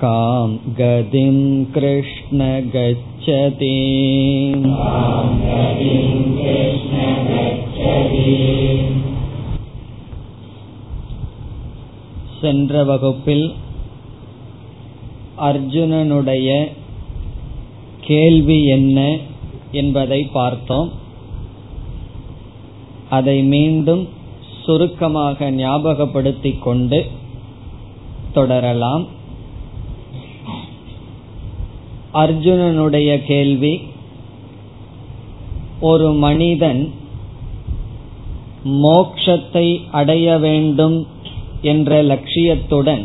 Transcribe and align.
कां 0.02 0.46
गतिं 0.78 1.36
कृष्ण 1.74 2.40
गच्छति 2.74 3.76
சென்ற 12.42 12.82
வகுப்பில் 12.84 13.44
அர்ஜுனனுடைய 15.40 16.48
கேள்வி 18.00 18.58
என்ன 18.68 18.98
என்பதை 19.77 20.21
பார்த்தோம். 20.37 20.89
அதை 23.09 23.37
மீண்டும் 23.53 24.03
சுருக்கமாக 24.63 25.51
ஞாபகப்படுத்திக் 25.51 26.61
கொண்டு 26.61 26.99
தொடரலாம். 28.33 29.05
அர்ஜுனனுடைய 32.13 33.11
கேள்வி 33.25 33.73
ஒரு 35.79 36.07
மனிதன் 36.25 36.81
மோக்ஷத்தை 38.85 39.67
அடைய 39.91 40.27
வேண்டும் 40.37 40.97
என்ற 41.61 41.91
லட்சியத்துடன் 42.03 43.03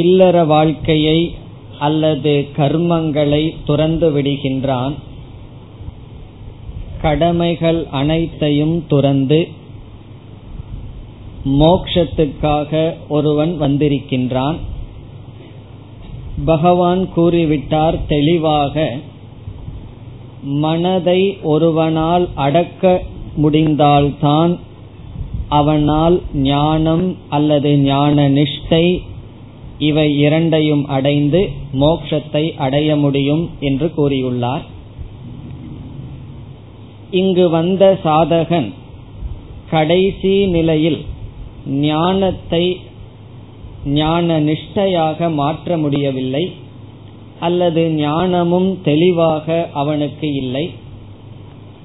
இல்லற 0.00 0.36
வாழ்க்கையை 0.44 1.18
அல்லது 1.78 2.46
கர்மங்களை 2.56 3.54
துறந்து 3.64 4.10
விடுகின்றான். 4.10 4.94
கடமைகள் 7.02 7.86
அனைத்தையும் 7.90 8.86
துறந்து 8.86 9.48
மோக்ஷத்துக்காக 11.44 12.94
ஒருவன் 13.08 13.60
வந்திருக்கின்றான். 13.60 14.56
பகவான் 16.44 17.08
கூறிவிட்டார் 17.16 17.98
தெளிவாக 18.08 18.96
மனதை 20.42 21.38
ஒருவனால் 21.42 22.28
அடக்க 22.34 23.02
முடிந்தால்தான் 23.36 24.58
அவனால் 25.48 26.22
ஞானம் 26.34 27.16
அல்லது 27.28 27.76
ஞான 27.76 28.28
நிஷ்டை 28.28 28.98
இவை 29.78 30.18
இரண்டையும் 30.18 30.86
அடைந்து 30.86 31.48
மோக்ஷத்தை 31.72 32.56
அடைய 32.56 32.96
முடியும் 32.96 33.50
என்று 33.60 33.92
கூறியுள்ளார். 33.96 34.62
இங்கு 37.10 37.50
வந்த 37.50 37.98
சாதகன் 38.04 38.72
கடைசி 39.70 40.46
நிலையில் 40.46 41.04
ஞானத்தை 41.66 42.80
ஞான 43.84 44.40
நிஷ்டையாக 44.40 45.34
மாற்ற 45.34 45.76
முடியவில்லை 45.76 46.52
அல்லது 47.40 47.90
ஞானமும் 47.90 48.78
தெளிவாக 48.82 49.68
அவனுக்கு 49.72 50.34
இல்லை. 50.34 50.70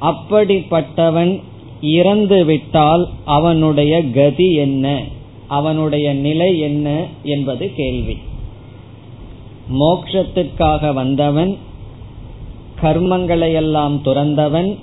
அப்படிப்பட்டவன் 0.02 1.42
இறந்துவிட்டால் 1.82 3.09
அவனுடைய 3.24 4.03
கதி 4.03 4.53
என்ன? 4.53 5.03
அவனுடைய 5.48 6.14
நிலை 6.14 6.59
என்ன 6.59 7.06
என்பது 7.24 7.72
கேள்வி. 7.76 8.18
மோக்ஷத்துக்காக 9.80 10.94
வந்தவன் 10.94 11.58
கர்மங்களையெல்லாம் 12.81 13.96
துறந்தவன் 14.06 14.78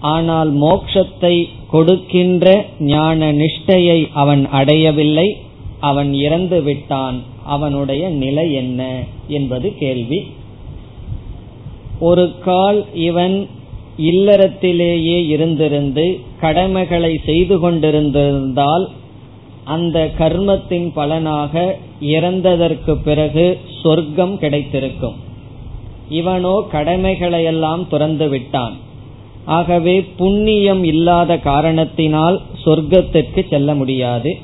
ஆனால் 0.00 0.60
மோக்ஷத்தை 0.60 1.48
கொடுக்கின்ற 1.70 2.64
ஞான 2.78 3.32
நிஷ்டையை 3.32 4.08
அவன் 4.12 4.46
அடையவில்லை 4.46 5.36
அவன் 5.80 6.14
இறந்து 6.14 6.62
விட்டான் 6.62 7.22
அவனுடைய 7.44 8.08
நிலை 8.08 8.52
என்ன 8.52 9.02
என்பது 9.28 9.74
கேள்வி. 9.78 10.26
ஒரு 12.00 12.38
கால் 12.44 12.94
இவன் 12.94 13.48
இல்லறத்திலேயே 13.98 15.18
இருந்திருந்து 15.36 16.20
கடமைகளை 16.40 17.20
செய்து 17.24 17.58
கொண்டிருந்திருந்தால் 17.58 18.88
அந்த 19.64 20.10
கர்மத்தின் 20.18 20.90
பலனாக 20.94 21.76
இறந்ததற்கு 22.00 22.94
பிறகு 23.04 23.60
சொர்க்கம் 23.82 24.38
கிடைத்திருக்கும். 24.38 25.14
இவனோ 26.10 26.62
கடமைகளையெல்லாம் 26.72 27.88
துறந்து 27.88 28.28
விட்டான். 28.28 28.72
ஆகவே 29.44 30.04
புண்ணியம் 30.16 30.84
இல்லாத 30.84 31.38
காரணத்தினால் 31.38 32.40
சொர்க்கத்திற்கு 32.64 33.48
செல்ல 33.48 33.74
முடியாது. 33.74 34.38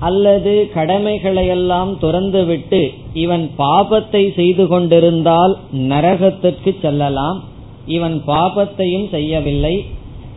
அல்லது 0.00 0.70
கடமைகளையெல்லாம் 0.74 1.96
துறந்துவிட்டு 2.00 2.94
இவன் 3.14 3.50
பாபத்தை 3.58 4.34
செய்து 4.34 4.66
கொண்டிருந்தால் 4.66 5.58
நரகத்திற்கு 5.72 6.80
செல்லலாம். 6.80 7.44
இவன் 7.86 8.22
பாபத்தையும் 8.26 9.08
செய்யவில்லை. 9.10 9.84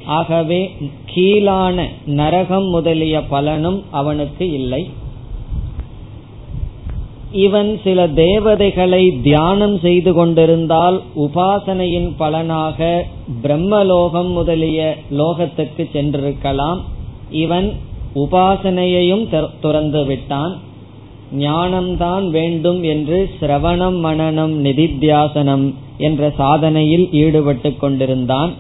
ஆகவே 0.06 0.72
கீழான 1.06 1.88
நரகம் 2.06 2.70
முதலிய 2.70 3.24
பலனும் 3.24 3.84
அவனுக்கு 3.92 4.52
இல்லை. 4.52 4.90
இவன் 7.32 7.80
சில 7.84 8.08
தேவதைகளை 8.08 9.20
தியானம் 9.22 9.80
செய்து 9.80 10.14
கொண்டிருந்தால் 10.14 11.02
உபாசனையின் 11.16 12.14
பலனாக 12.18 13.06
பிரம்மலோகம் 13.44 14.32
முதலிய 14.32 14.98
லோகத்துக்கு 15.12 15.90
சென்றிருக்கலாம். 15.94 16.80
இவன் 17.30 17.74
உபாசனையையும் 18.16 19.50
துறந்து 19.60 20.06
விட்டான். 20.06 20.58
ஞானம்தான் 21.40 22.30
வேண்டும் 22.30 22.84
என்று 22.84 23.30
சிரவணம் 23.40 24.00
மனநம் 24.06 24.56
நிதித்தியாசனம் 24.66 25.74
என்ற 25.98 26.34
சாதனையில் 26.38 27.12
ஈடுபட்டு 27.12 27.78
கொண்டிருந்தான். 27.78 28.54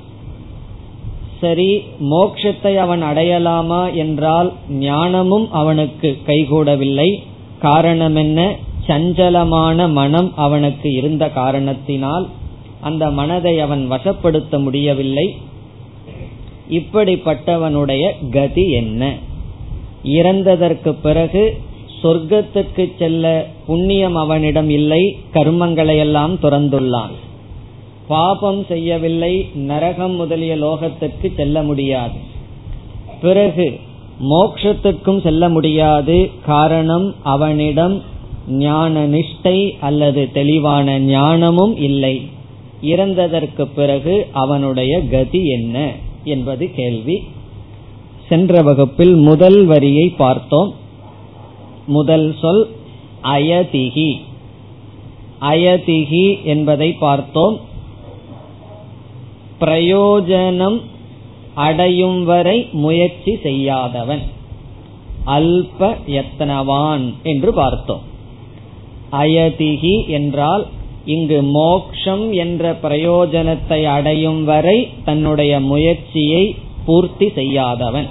சரி 1.42 1.82
மோக்ஷத்தை 2.12 2.76
அவன் 2.76 3.04
அடையலாமா 3.04 3.94
என்றால் 3.94 4.54
ஞானமும் 4.70 5.52
அவனுக்கு 5.52 6.18
கைகூடவில்லை. 6.28 7.10
காரணம் 7.60 8.16
என்ன? 8.16 8.56
சஞ்சலமான 8.88 9.92
மனம் 9.92 10.32
அவனுக்கு 10.36 10.92
இருந்த 10.92 11.30
காரணத்தினால் 11.30 12.28
அந்த 12.82 13.10
மனதை 13.10 13.60
அவன் 13.60 13.92
வசப்படுத்த 13.92 14.60
முடியவில்லை. 14.60 15.38
இப்படிப்பட்டவனுடைய 16.70 18.04
கதி 18.32 18.72
என்ன? 18.72 19.16
இறந்ததற்கு 20.04 20.92
பிறகு 21.02 21.62
சொர்க்கத்துக்கு 22.04 22.92
செல்ல 22.98 23.46
புண்ணியம் 23.68 24.16
அவனிடம் 24.16 24.70
இல்லை 24.70 25.20
கர்மங்களை 25.34 25.98
எல்லாம் 25.98 26.36
துறந்துள்ளான். 26.36 27.16
பாபம் 28.10 28.66
செய்யவில்லை 28.66 29.50
நரகம் 29.54 30.16
முதலிய 30.16 30.56
லோகத்திற்கு 30.56 31.34
செல்ல 31.36 31.64
முடியாது. 31.64 32.18
பிறகு 33.22 33.80
மோக்ஷத்துக்கும் 34.30 35.22
செல்ல 35.22 35.50
முடியாது. 35.50 36.30
காரணம் 36.46 37.16
அவனிடம் 37.24 38.02
ஞான 38.48 39.08
நிஷ்டை 39.08 39.72
அல்லது 39.80 40.32
தெளிவான 40.32 41.00
ஞானமும் 41.00 41.78
இல்லை. 41.78 42.28
இறந்ததற்கு 42.84 43.68
பிறகு 43.76 44.28
அவனுடைய 44.32 45.02
கதி 45.02 45.48
என்ன 45.48 45.92
என்பது 46.24 46.72
கேள்வி. 46.72 47.24
சென்ற 48.30 48.62
வகுப்பில் 48.62 49.16
முதல் 49.16 49.66
வரியை 49.66 50.10
பார்த்தோம். 50.10 50.74
முதல் 51.88 52.36
சொல் 52.42 52.70
அயதிகி. 53.24 54.16
அயதிகி 55.42 56.44
என்பதை 56.44 56.92
பார்த்தோம். 56.92 57.68
பிரயோஜனம் 59.60 60.82
அடையும் 61.54 62.24
வரை 62.24 62.68
முயற்சி 62.72 63.38
செய்யாதவன். 63.44 64.22
அல்ப 65.26 65.96
யத்னவான் 66.08 67.14
என்று 67.24 67.54
பார்த்தோம். 67.54 68.04
அயதிகி 69.12 70.08
என்றால் 70.08 70.68
இங்கு 71.06 71.42
மோக்ஷம் 71.42 72.34
என்ற 72.34 72.72
பிரயோஜனத்தை 72.84 73.86
அடையும் 73.86 74.44
வரை 74.44 74.88
தன்னுடைய 75.06 75.60
முயற்சியை 75.60 76.56
பூர்த்தி 76.86 77.32
செய்யாதவன். 77.36 78.08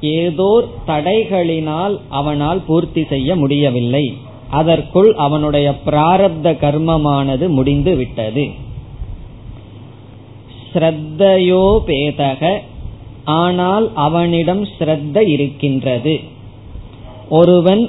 ஏதோ 0.00 0.64
தடைகளினால் 0.86 2.00
அவனால் 2.08 2.60
பூர்த்தி 2.66 3.04
செய்ய 3.04 3.36
முடியவில்லை. 3.36 4.16
அதற்குள் 4.50 5.14
அவனுடைய 5.14 5.74
பிராரப்த 5.86 6.48
கர்மமானது 6.64 7.48
முடிந்து 7.48 7.96
விட்டது. 7.96 8.44
ஸ்ரத்தையோபேதக 10.72 12.52
ஆனால் 13.24 13.86
அவனிடம் 13.94 14.62
ஸ்ரத்த 14.76 15.16
இருக்கின்றது. 15.28 16.14
ஒருவன் 17.28 17.82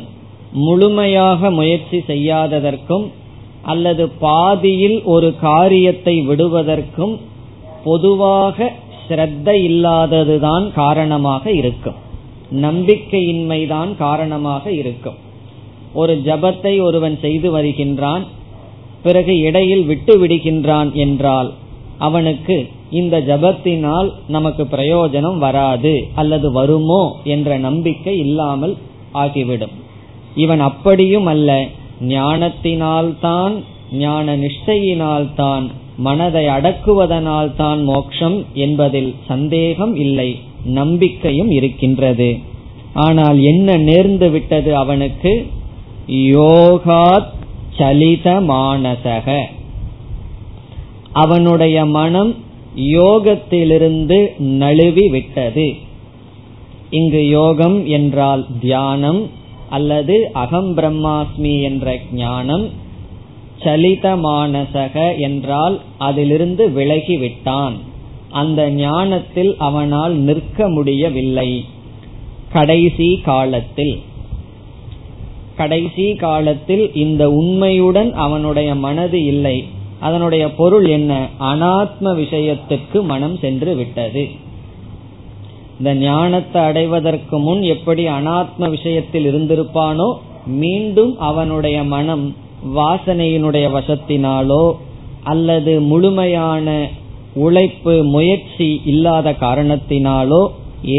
முழுமையாக 0.52 1.52
முயற்சி 1.52 2.00
செய்யாததற்கும் 2.08 3.06
அல்லது 3.62 4.04
பாதியில் 4.20 5.04
ஒரு 5.04 5.30
காரியத்தை 5.42 6.16
விடுவதற்கும் 6.22 7.20
பொதுவாக 7.84 8.72
ஸ்ரத்த 9.08 9.48
இல்லாததுதான் 9.70 10.66
காரணமாக 10.74 11.52
இருக்கும். 11.52 12.00
நம்பிக்கையின்மைதான் 12.52 13.92
காரணமாக 13.96 14.72
இருக்கும். 14.72 15.18
ஒரு 15.94 16.14
ஜபத்தை 16.26 16.74
ஒருவன் 16.82 17.18
செய்து 17.22 17.52
வருகின்றான் 17.52 18.24
பிறகு 19.04 19.34
இடையில் 19.38 19.86
விட்டு 19.86 20.14
விடுகின்றான் 20.22 20.92
என்றால் 20.94 21.50
அவனுக்கு 22.08 22.56
இந்த 22.92 23.16
ஜபத்தினால் 23.20 24.10
நமக்கு 24.28 24.64
பிரயோஜனம் 24.64 25.38
வராது 25.38 25.94
அல்லது 26.16 26.52
வருமோ 26.52 27.04
என்ற 27.24 27.58
நம்பிக்கை 27.58 28.18
இல்லாமல் 28.18 28.76
ஆகிவிடும். 29.12 29.76
இவன் 30.36 30.60
அப்படியும் 30.60 31.26
அல்ல. 31.26 31.50
ஞானத்தினால்தான் 32.02 33.54
ஞான 33.92 34.38
நிஷ்டையினால்தான் 34.38 35.66
மனதை 35.98 36.46
அடக்குவதனால்தான் 36.48 37.84
மோக்ஷம் 37.84 38.38
என்பதில் 38.54 39.12
சந்தேகம் 39.28 39.96
இல்லை 39.96 40.30
நம்பிக்கையும் 40.64 41.50
இருக்கின்றது. 41.50 42.30
ஆனால் 42.94 43.40
என்ன 43.42 43.78
நேர்ந்து 43.78 44.32
விட்டது 44.32 44.76
அவனுக்கு? 44.76 45.34
யோகாத் 46.08 47.32
சலித 47.78 48.42
மானசக 48.50 49.28
அவனுடைய 51.14 51.86
மனம் 51.86 52.36
யோகத்திலிருந்து 52.76 54.40
நழுவி 54.40 55.08
விட்டது. 55.08 55.74
இங்கு 56.90 57.28
யோகம் 57.28 57.88
என்றால் 57.88 58.46
தியானம் 58.60 59.30
அல்லது 59.70 60.30
அகம் 60.34 60.78
பிரம்மாஸ்மி 60.78 61.62
என்ற 61.62 62.00
ஞானம் 62.14 62.70
சலிதமானசக 63.60 65.18
என்றால் 65.18 65.82
அதிலிருந்து 65.98 66.70
விலகிவிட்டான் 66.70 67.74
அந்த 68.32 68.70
ஞானத்தில் 68.70 69.56
அவனால் 69.58 70.14
நிற்க 70.14 70.70
முடியவில்லை. 70.70 71.66
கடைசி 72.54 73.22
காலத்தில். 73.24 74.02
கடைசி 75.58 76.16
காலத்தில் 76.16 76.94
இந்த 76.94 77.30
உண்மையுடன் 77.30 78.12
அவனுடைய 78.12 78.76
மனது 78.76 79.26
இல்லை. 79.26 79.66
அதனுடைய 80.06 80.44
பொருள் 80.52 80.88
என்ன? 80.90 81.12
அனாத்ம 81.52 82.14
விஷயத்துக்கு 82.22 82.98
மனம் 83.04 83.36
சென்று 83.38 83.72
விட்டது. 83.76 84.24
இந்த 85.80 85.92
ஞானத்தை 86.02 86.60
அடைவதற்கு 86.62 87.36
முன் 87.40 87.62
எப்படி 87.76 88.04
அனாத்ம 88.18 88.70
விஷயத்தில் 88.70 89.26
இருந்திருப்பானோ 89.30 90.10
மீண்டும் 90.62 91.14
அவனுடைய 91.20 91.78
மனம் 91.94 92.26
வாசனையினுடைய 92.76 93.66
வசத்தினாலோ 93.78 94.64
அல்லது 95.24 95.74
முழுமையான 95.82 96.68
உழைப்பு 97.46 97.94
முயற்சி 98.06 98.70
இல்லாத 98.86 99.32
காரணத்தினாலோ 99.40 100.42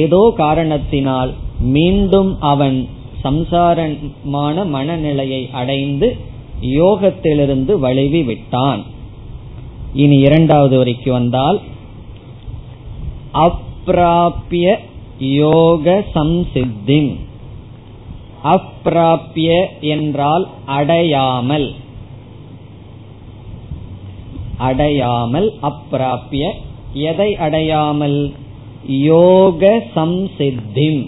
ஏதோ 0.01 0.23
காரணத்தினால் 0.37 1.31
மீண்டும் 1.75 2.31
அவன் 2.53 2.79
சம்சாரமான 3.25 4.65
மனநிலையை 4.67 5.43
அடைந்து 5.61 6.09
யோகத்திலிருந்து 6.79 7.73
வழுவி 7.85 8.23
விட்டான் 8.25 8.83
இனி 9.95 10.17
இரண்டாவது 10.19 10.85
வரைக்கு 10.85 11.11
வந்தால் 11.11 11.61
அப்பிராபிய 13.33 14.67
யோக 15.19 16.05
சம்சித்திம் 16.15 17.13
அப்பிராபிய 18.45 19.51
என்றால் 19.81 20.45
அடையாமல். 20.67 21.69
அடையாமல் 24.59 25.49
அப்பிராபிய 25.63 26.45
எதை 26.93 27.37
அடையாமல்? 27.37 28.19
யோக 28.87 29.83
சம்சித்திம் 29.95 31.03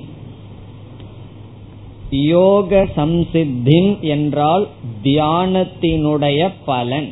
யோக 2.11 2.88
சம்சித்திம் 2.97 4.00
என்றால் 4.00 4.69
தியானத்தினுடைய 5.03 6.41
பலன். 6.65 7.09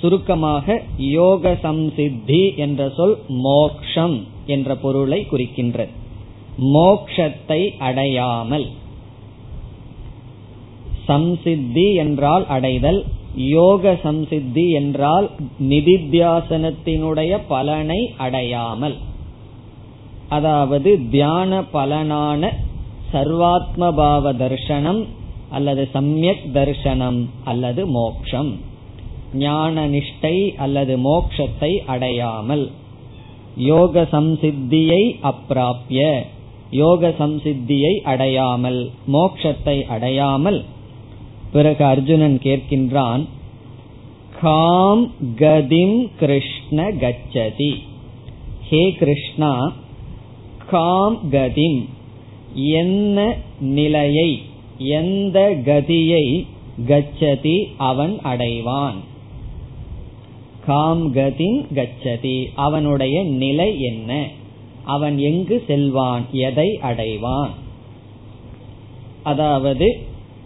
சுருக்கமாக 0.00 0.82
யோக 0.96 1.58
சம்சித்தி 1.62 2.56
என்ற 2.56 2.90
சொல் 2.96 3.16
மோக்ஷம் 3.28 4.24
என்ற 4.46 4.76
பொருளை 4.76 5.26
குறிக்கின்றது. 5.30 5.88
மோக்ஷத்தை 6.60 7.70
அடையாமல். 7.78 8.66
சம்சித்தி 11.08 11.94
என்றால் 11.94 12.46
அடைதல் 12.46 13.04
யோக 13.34 13.98
சம்சித்தி 14.04 14.70
என்றால் 14.70 15.30
நிதித்தியாசனத்தினுடைய 15.62 17.38
பலனை 17.48 18.14
அடையாமல். 18.16 18.96
அதாவது 20.28 21.08
தியான 21.10 21.60
பலனான 21.60 22.52
சர்வாத்மபாவ 23.12 24.32
தர்சனம் 24.36 25.04
அல்லது 25.50 25.88
சமயக் 25.92 26.48
தர்சனம் 26.54 27.26
அல்லது 27.44 27.86
மோக்ஷம். 27.86 28.67
ஞான 29.32 29.88
நிஷ்டை 29.88 30.54
அல்லது 30.56 30.98
மோக்ஷத்தை 30.98 31.76
அடையாமல். 31.86 32.70
யோக 33.56 34.08
சம்சித்தியை 34.12 35.16
அப்பிராப்பிய 35.22 36.22
யோக 36.70 37.08
சம்சித்தியை 37.08 38.00
அடையாமல். 38.02 38.90
மோக்ஷத்தை 39.12 39.82
அடையாமல். 39.82 40.64
பிறகு 41.52 41.84
அர்ஜுனன் 41.84 42.40
கேட்கின்றான் 42.42 43.26
காம் 44.40 45.10
கதிம் 45.36 46.08
கிருஷ்ண 46.18 46.90
கச்சதி. 46.90 47.74
ஹே 48.68 48.92
கிருஷ்ணா 48.92 49.72
காம் 50.66 51.18
கதிம் 51.30 51.84
என்ன 52.54 53.36
நிலையை 53.60 54.42
எந்த 54.78 55.56
கதியை 55.64 56.46
கச்சதி 56.86 57.64
அவன் 57.76 58.18
அடைவான்? 58.24 58.98
காம் 60.68 61.14
கதின் 61.14 61.60
கச்சதி. 61.74 62.36
அவனுடைய 62.54 63.16
நிலை 63.42 63.70
என்ன? 63.80 64.10
அவன் 64.84 65.16
எங்கு 65.18 65.56
செல்வான்? 65.66 66.24
எதை 66.32 66.68
அடைவான்? 66.82 67.52
அதாவது 69.22 69.88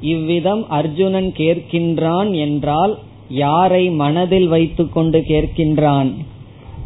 இவ்விதம் 0.00 0.62
அர்ஜுனன் 0.68 1.30
கேட்கின்றான் 1.38 2.30
என்றால் 2.36 2.94
யாரை 3.28 3.84
மனதில் 3.90 4.48
வைத்துக்கொண்டு 4.48 5.18
கேட்கின்றான்? 5.28 6.10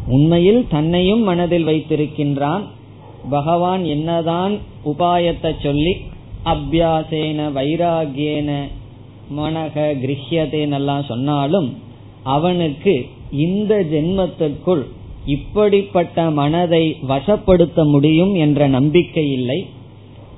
உண்மையில் 0.07 0.61
தன்னையும் 0.69 1.23
மனதில் 1.23 1.67
வைத்திருக்கின்றான். 1.67 2.63
பகவான் 3.29 3.83
என்னதான் 3.85 4.53
உபாயத்தை 4.85 5.51
சொல்லி 5.63 5.93
அபியாசேன 6.45 7.39
வைராகியேன 7.57 8.51
மனக 9.37 9.75
கிரகியதேனெல்லாம் 10.03 11.05
சொன்னாலும் 11.05 11.69
அவனுக்கு 12.23 12.95
இந்த 13.31 13.85
ஜென்மத்திற்குள் 13.91 14.83
இப்படிப்பட்ட 15.25 16.29
மனதை 16.29 16.97
வசப்படுத்த 17.07 17.83
முடியும் 17.85 18.33
என்ற 18.33 18.67
நம்பிக்கை 18.67 19.31
இல்லை. 19.31 19.65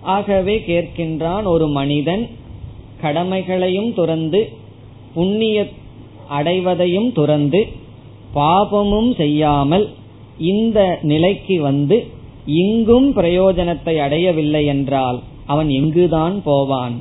ஆகவே 0.01 0.57
கேட்கின்றான் 0.57 1.43
ஒரு 1.43 1.67
மனிதன் 1.67 2.27
கடமைகளையும் 3.01 3.93
துறந்து 3.93 4.49
புண்ணிய 5.13 5.67
அடைவதையும் 6.29 7.11
துறந்து 7.11 7.67
பாபமும் 8.35 9.15
செய்யாமல் 9.15 9.89
இந்த 10.37 10.99
நிலைக்கு 11.01 11.61
வந்து 11.61 12.05
இங்கும் 12.45 13.15
பிரயோஜனத்தை 13.15 13.97
அடையவில்லை 13.97 14.65
என்றால் 14.65 15.19
அவன் 15.45 15.69
எங்குதான் 15.69 16.41
போவான்? 16.43 16.95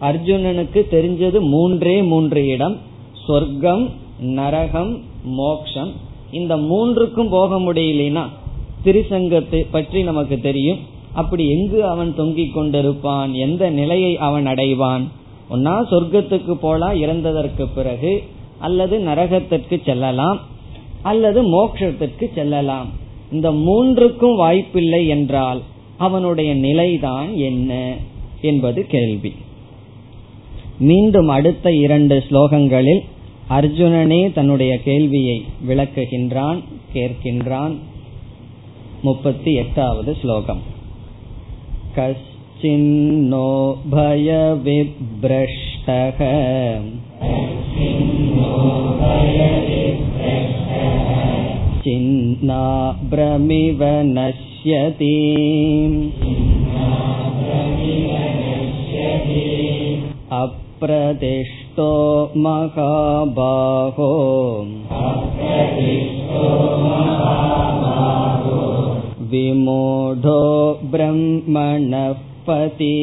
அர்ஜுனனுக்கு 0.00 0.80
தெரிஞ்சது 0.90 1.40
மூன்றே 1.40 2.02
மூன்று 2.02 2.46
இடம் 2.46 2.78
சொர்க்கம் 3.26 3.90
நரகம் 4.20 5.00
மோக்ஷம் 5.24 5.92
இந்த 6.30 6.56
மூன்றுக்கும் 6.56 7.28
போக 7.28 7.58
முடியலனா 7.58 8.22
திருசங்கத்தை 8.84 9.66
பற்றி 9.70 10.02
நமக்கு 10.02 10.40
தெரியும். 10.40 10.78
அப்படி 11.12 11.48
எங்கு 11.48 11.86
அவன் 11.86 12.14
தொங்கிக் 12.14 12.58
கொண்டிருப்பான்? 12.58 13.32
எந்த 13.32 13.70
நிலையை 13.70 14.18
அவன் 14.18 14.46
அடைவான்? 14.46 15.02
ஒன்னா 15.50 15.74
சொர்க்கத்துக்கு 15.90 16.54
போலாம் 16.54 16.94
இறந்ததற்கு 16.94 17.66
பிறகு 17.74 18.22
அல்லது 18.58 18.98
நரகத்திற்கு 18.98 19.84
செல்லலாம் 19.84 20.40
அல்லது 21.02 21.42
மோட்சத்திற்கு 21.42 22.26
செல்லலாம். 22.34 22.88
இந்த 23.32 23.50
மூன்றுக்கும் 23.50 24.36
வாய்ப்பில்லை 24.36 25.06
என்றால் 25.06 25.60
அவனுடைய 25.96 26.54
நிலைதான் 26.54 27.36
என்ன 27.36 27.96
என்பது 28.40 28.86
கேள்வி. 28.86 29.32
மீண்டும் 30.78 31.28
அடுத்த 31.28 31.72
இரண்டு 31.72 32.24
ஸ்லோகங்களில் 32.30 33.02
அர்ஜுனனே 33.49 34.21
தன்னுடைய 34.33 34.73
கேள்வியை 34.83 35.37
விளக்குகின்றான் 35.67 36.59
கேட்கின்றான் 36.93 37.75
முப்பத்தி 39.01 39.51
எட்டாவது 39.53 40.11
ஸ்லோகம் 40.15 40.61
कश्चिन्नो 41.95 43.47
भयविभ्रष्टः 43.93 44.99
चिन्नाभ्रमिव 52.51 53.81
नश्यति 54.09 55.15
अप्रतिष्ठो 60.33 61.62
महाबाहो 62.35 64.11
विमूढो 69.31 70.41
ब्रह्मणः 70.91 72.13
पति 72.47 72.95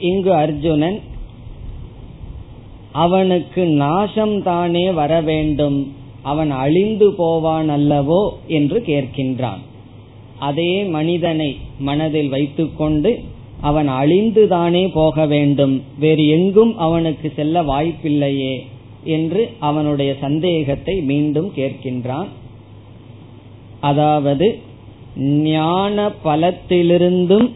இங்கு 0.00 0.30
அர்ஜுனன் 0.34 0.98
அவனுக்கு 2.92 3.62
நாசம் 3.66 4.36
தானே 4.42 4.84
வர 4.90 5.20
வேண்டும் 5.20 5.78
அவன் 6.22 6.50
அழிந்து 6.50 7.08
போவான் 7.16 7.68
அல்லவோ 7.68 8.22
என்று 8.48 8.78
கேட்கின்றான் 8.80 9.62
அதே 10.39 10.83
மனிதனை 10.83 11.57
மனதில் 11.79 12.29
வைத்துக்கொண்டு 12.29 13.19
அவன் 13.61 13.89
அழிந்துதானே 13.89 14.89
போக 14.93 15.25
வேண்டும். 15.25 15.81
வேறு 15.99 16.27
எங்கும் 16.27 16.77
அவனுக்கு 16.77 17.31
செல்ல 17.35 17.61
வாய்ப்பில்லையே 17.61 18.55
என்று 19.03 19.49
அவனுடைய 19.59 20.15
சந்தேகத்தை 20.21 21.01
மீண்டும் 21.01 21.51
கேட்கின்றான். 21.55 22.27
அதாவது 23.81 24.59
ஞான 25.41 26.11
பலத்திலிருந்தும் 26.23 27.51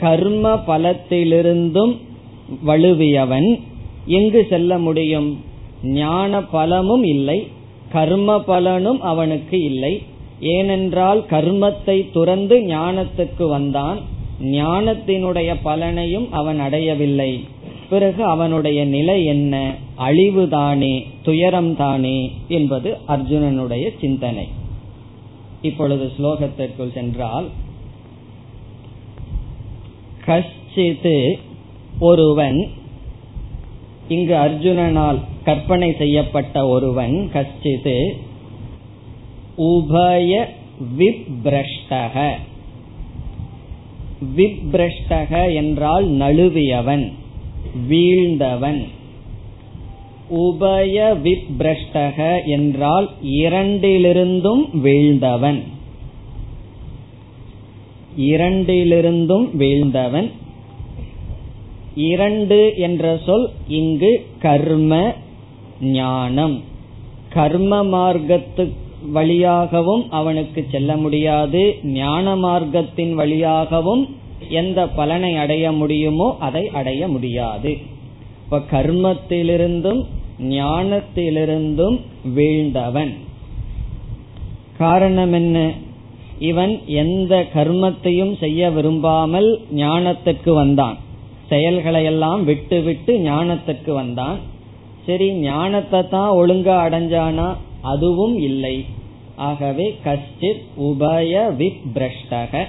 கர்ம 0.00 0.54
பலத்திலிருந்தும் 0.66 1.96
வலுவியவன் 2.66 3.58
எங்கு 4.06 4.46
செல்ல 4.50 4.78
முடியும்? 4.78 5.40
ஞான 5.82 6.42
பலமும் 6.42 7.02
இல்லை 7.02 7.46
கர்ம 7.92 8.40
பலனும் 8.40 9.00
அவனுக்கு 9.00 9.62
இல்லை. 9.62 10.02
ஏனென்றால் 10.42 11.24
கர்மத்தை 11.30 12.10
துறந்து 12.12 12.56
ஞானத்துக்கு 12.56 13.48
வந்தான். 13.48 13.98
ஞானத்தினுடைய 14.42 15.54
பலனையும் 15.64 16.28
அவன் 16.30 16.60
அடையவில்லை. 16.60 17.44
பிறகு 17.90 18.24
அவனுடைய 18.24 18.84
நிலை 18.84 19.24
என்ன? 19.24 19.74
அழிவுதானே 19.98 21.06
துயரம்தானே 21.24 22.30
என்பது 22.48 22.96
அர்ஜுனனுடைய 23.08 23.88
சிந்தனை. 24.00 24.48
இப்பொழுது 25.62 26.12
ஸ்லோகத்திற்குள் 26.18 26.92
சென்றால் 26.92 27.46
கஷ்டித்து 30.26 31.38
ஒருவன் 31.98 32.68
இங்கு 34.08 34.34
அர்ஜுனனால் 34.34 35.18
கற்பனை 35.44 35.94
செய்யப்பட்ட 35.98 36.66
ஒருவன் 36.66 37.30
கஷ்டித்து 37.32 38.16
உபய 39.58 40.44
விப்ரஷ்டக. 40.98 42.30
விப்ரஷ்டக 44.36 45.54
என்றால் 45.54 46.10
நழுவியவன் 46.10 47.12
வீழ்ந்தவன். 47.88 48.84
உபய 50.30 51.16
விப்ரஷ்டக 51.22 52.44
என்றால் 52.44 53.10
இரண்டிலிருந்தும் 53.24 54.68
வீழ்ந்தவன். 54.84 55.62
இரண்டிலிருந்தும் 58.18 59.48
வீழ்ந்தவன். 59.58 60.30
இரண்டு 61.96 62.72
என்ற 62.76 63.18
சொல் 63.26 63.50
இங்கு 63.68 64.26
கர்ம 64.38 65.12
ஞானம். 65.80 66.60
கர்ம 67.28 67.84
மார்க்கத்து 67.84 68.68
வழியாகவும் 69.10 70.10
அவனுக்கு 70.10 70.66
செல்ல 70.70 70.96
முடியாது. 70.96 71.78
ஞான 71.82 72.36
மார்க்கத்தின் 72.36 73.12
வழியாகவும் 73.12 74.08
எந்த 74.48 74.88
பலனை 74.88 75.36
அடைய 75.36 75.72
முடியுமோ 75.72 76.36
அதை 76.40 76.68
அடைய 76.68 77.08
முடியாது. 77.08 77.78
இப்ப 78.44 78.58
கர்மத்திலிருந்தும் 78.70 80.04
ஞானத்திலிருந்தும் 80.40 82.00
வீழ்ந்தவன். 82.36 83.12
காரணம் 84.78 85.32
என்ன? 85.32 85.70
இவன் 86.38 86.80
எந்த 86.86 87.46
கர்மத்தையும் 87.54 88.38
செய்ய 88.38 88.70
விரும்பாமல் 88.70 89.60
ஞானத்துக்கு 89.74 90.54
வந்தான். 90.54 90.96
செயல்களையெல்லாம் 91.50 92.44
விட்டு 92.44 92.82
விட்டு 92.82 93.18
ஞானத்துக்கு 93.18 93.92
வந்தான். 93.92 94.38
சரி 95.06 95.32
ஞானத்தை 95.32 96.08
தான் 96.08 96.30
ஒழுங்கா 96.30 96.76
அடைஞ்சானா? 96.86 97.54
அதுவும் 97.82 98.36
இல்லை. 98.36 98.84
ஆகவே 99.36 99.98
கஷ்டித் 100.04 100.62
உபய 100.80 101.50
விப்ரஷ்டக. 101.58 102.64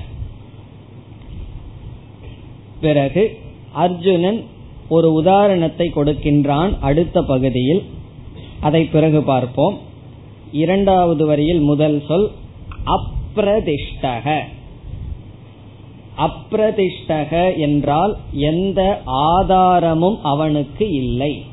பிறகு 2.81 3.37
அர்ஜுனன் 3.71 4.43
ஒரு 4.89 5.13
உதாரணத்தை 5.13 5.91
கொடுக்கின்றான் 5.95 6.79
அடுத்த 6.79 7.21
பகுதியில். 7.21 7.83
அதை 8.59 8.85
பிறகு 8.85 9.23
பார்ப்போம். 9.23 9.77
இரண்டாவது 10.51 11.25
வரியில் 11.25 11.59
முதல் 11.59 12.03
சொல் 12.07 12.31
அப்ரதிஷ்டக 12.85 14.39
அப்ரதிஷ்டக 16.17 17.57
என்றால் 17.57 18.17
எந்த 18.31 19.01
ஆதாரமும் 19.05 20.19
அவனுக்கு 20.23 20.89
இல்லை. 20.89 21.43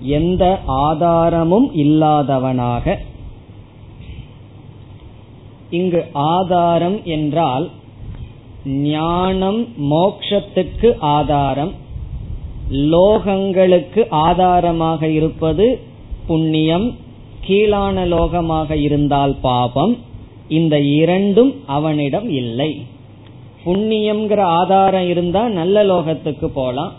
எந்த 0.00 0.60
ஆதாரமும் 0.66 1.74
இல்லாதவனாக. 1.74 2.96
இங்கு 5.70 6.04
ஆதாரம் 6.12 7.04
என்றால் 7.04 7.70
ஞானம் 8.64 9.66
மோக்ஷத்துக்கு 9.90 10.96
ஆதாரம் 10.98 11.72
லோகங்களுக்கு 12.70 14.06
ஆதாரமாக 14.08 15.08
இருப்பது 15.08 15.80
புண்ணியம் 16.26 16.94
கீழான 17.46 18.06
லோகமாக 18.06 18.70
இருந்தால் 18.70 19.36
பாபம் 19.40 19.96
இந்த 20.48 20.80
இரண்டும் 20.80 21.54
அவனிடம் 21.66 22.28
இல்லை. 22.28 22.86
புண்ணியம்ங்கிற 23.64 24.40
ஆதாரம் 24.40 25.08
இருந்தா 25.08 25.48
நல்ல 25.48 25.84
லோகத்துக்கு 25.84 26.46
போலாம். 26.46 26.92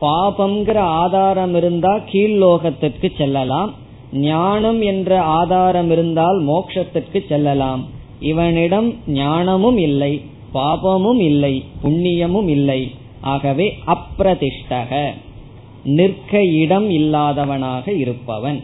பாபம்ங்கிற 0.00 0.76
ஆதாரம் 0.76 1.54
இருந்தா 1.54 1.96
கீழ்லோகத்திற்கு 1.96 3.10
செல்லலாம். 3.18 3.74
ஞானம் 4.12 4.80
என்ற 4.80 5.22
ஆதாரம் 5.22 5.90
இருந்தால் 5.90 6.46
மோக்ஷத்திற்கு 6.46 7.26
செல்லலாம். 7.28 7.86
இவனிடம் 8.20 8.94
ஞானமும் 9.06 9.78
இல்லை 9.78 10.22
பாபமும் 10.54 11.18
இல்லை 11.18 11.64
புண்ணியமும் 11.84 12.48
இல்லை. 12.48 12.90
ஆகவே 13.20 13.78
அப்பிரதிஷ்டக. 13.86 15.10
நிற்க 15.84 16.44
இடம் 16.44 16.90
இல்லாதவனாக 16.90 17.88
இருப்பவன். 17.88 18.62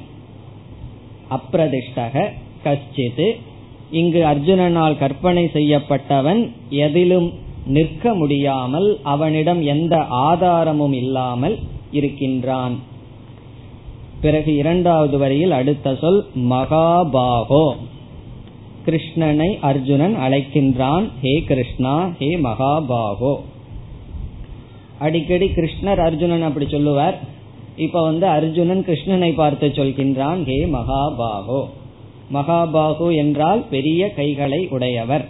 அப்பிரதிஷ்டக 1.31 2.29
கச்சிது 2.65 3.39
இங்கு 3.91 4.25
அர்ஜுனனால் 4.25 4.99
கற்பனை 4.99 5.45
செய்யப்பட்டவன் 5.45 6.51
எதிலும் 6.69 7.33
நிற்க 7.67 8.15
முடியாமல் 8.15 8.99
அவனிடம் 9.03 9.63
எந்த 9.63 10.05
ஆதாரமும் 10.05 10.93
இல்லாமல் 10.93 11.59
இருக்கின்றான். 11.91 12.79
பிறகு 14.21 14.57
இரண்டாவது 14.57 15.19
வரியில் 15.19 15.51
அடுத்த 15.51 15.95
சொல் 15.95 16.27
மகாபாகோ. 16.35 17.73
கிருஷ்ணனை 18.87 19.59
அர்ஜுனன் 19.61 20.17
அழைக்கின்றான் 20.17 21.09
ஹே 21.23 21.43
கிருஷ்ணா 21.47 22.09
ஹே 22.19 22.37
மகாபாகோ. 22.37 23.37
அடிக்கடி 24.99 25.47
கிருஷ்ணர் 25.47 25.97
அர்ஜுனன் 25.97 26.43
அப்படி 26.43 26.69
சொல்லுவார். 26.69 27.19
இப்ப 27.77 28.03
வந்து 28.03 28.27
அர்ஜுனன் 28.27 28.85
கிருஷ்ணனை 28.87 29.35
பார்த்து 29.35 29.69
சொல்கின்றான் 29.69 30.45
ஹே 30.45 30.65
மகாபாகோ. 30.65 31.65
மகாபாகு 32.33 33.15
என்றால் 33.15 33.65
பெரிய 33.71 34.11
கைகளை 34.11 34.69
உடையவர். 34.71 35.29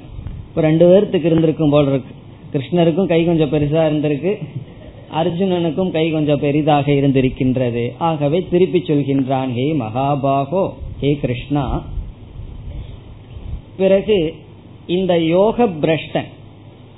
இப்ப 0.49 0.61
ரெண்டு 0.61 0.87
பேர்த்துக்கு 0.91 1.25
இருந்திருக்கும் 1.25 1.71
போல் 1.71 1.87
இருக்கு. 1.87 2.14
கிருஷ்ணருக்கும் 2.54 3.11
கை 3.12 3.25
கொஞ்சம் 3.25 3.52
பெருசா 3.52 3.80
இருந்திருக்கு. 3.88 4.32
அர்ஜுனனுக்கும் 5.20 5.90
கை 5.90 6.04
கொஞ்சம் 6.11 6.42
பெரிதாக 6.44 6.87
இருந்திருக்கின்றது. 6.92 7.82
ஆகவே 8.08 8.38
திருப்பி 8.50 8.80
சொல்கின்றான் 8.88 9.50
ஹே 9.56 9.66
மகாபாகோ 9.82 10.62
ஹே 11.00 11.11
கிருஷ்ணா. 11.23 11.64
பிறகு 13.76 14.18
இந்த 14.96 15.12
யோக 15.20 15.66
பிரஷ்டன் 15.84 16.30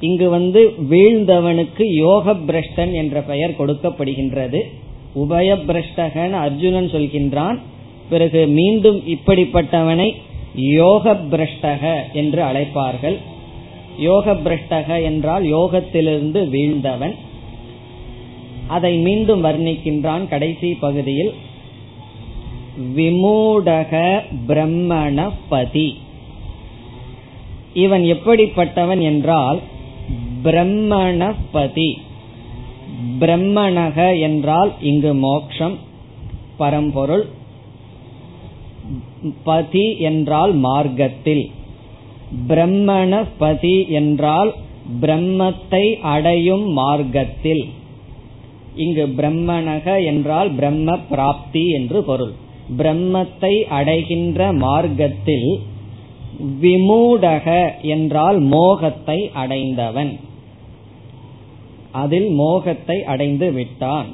இங்கு 0.00 0.26
வந்து 0.28 0.60
வீழ்ந்தவனுக்கு 0.90 1.84
யோக 2.06 2.34
பிரஷ்டன் 2.48 2.92
என்ற 3.02 3.20
பெயர் 3.30 3.58
கொடுக்கப்படுகின்றது. 3.60 4.60
உபய 5.22 5.48
பிரஷ்டகன் 5.68 6.34
அர்ஜுனன் 6.46 6.90
சொல்கின்றான் 6.94 7.58
பிறகு 8.10 8.40
மீண்டும் 8.58 8.98
இப்படிப்பட்டவனை 9.14 10.08
யோக 10.54 11.14
பிரஷ்டக 11.32 11.94
என்று 12.12 12.42
அழைப்பார்கள். 12.42 13.16
யோக 13.98 14.32
பிரஷ்டக 14.32 15.02
என்றால் 15.02 15.44
யோகத்திலிருந்து 15.44 16.48
வீழ்ந்தவன். 16.48 17.14
அதை 18.66 18.96
மீண்டும் 18.96 19.44
வர்ணிக்கின்றான் 19.44 20.28
கடைசி 20.28 20.74
பகுதியில். 20.74 21.32
விமூடக 22.96 24.20
பிரம்மணபதி. 24.48 25.94
இவன் 27.74 28.02
எப்படிப்பட்டவன் 28.02 29.00
என்றால் 29.00 29.60
பிரம்மணபதி. 30.44 31.94
பிரம்மணக 33.20 34.20
என்றால் 34.20 34.72
இங்கு 34.80 35.14
மோக்ஷம் 35.14 35.78
பரம்பொருள். 36.56 37.28
பதி 39.44 39.98
என்றால் 39.98 40.52
மார்க்கத்தில். 40.52 41.50
பிரம்மணபதி 42.48 43.88
என்றால் 43.88 44.54
பிரம்மத்தை 45.00 45.84
அடையும் 46.00 46.66
மார்க்கத்தில். 46.72 47.64
இங்கு 48.74 49.06
பிரம்மணக 49.06 50.04
என்றால் 50.04 50.50
பிரம்ம 50.50 50.98
பிராப்தி 51.08 51.68
என்று 51.68 52.02
பொருள். 52.02 52.34
பிரம்மத்தை 52.78 53.62
அடைகின்ற 53.68 54.52
மார்க்கத்தில் 54.52 55.60
விமூடக 56.62 57.72
என்றால் 57.80 58.38
மோகத்தை 58.38 59.30
அடைந்தவன். 59.32 60.18
அதில் 61.92 62.28
மோகத்தை 62.28 63.04
அடைந்து 63.04 63.52
விட்டான். 63.52 64.06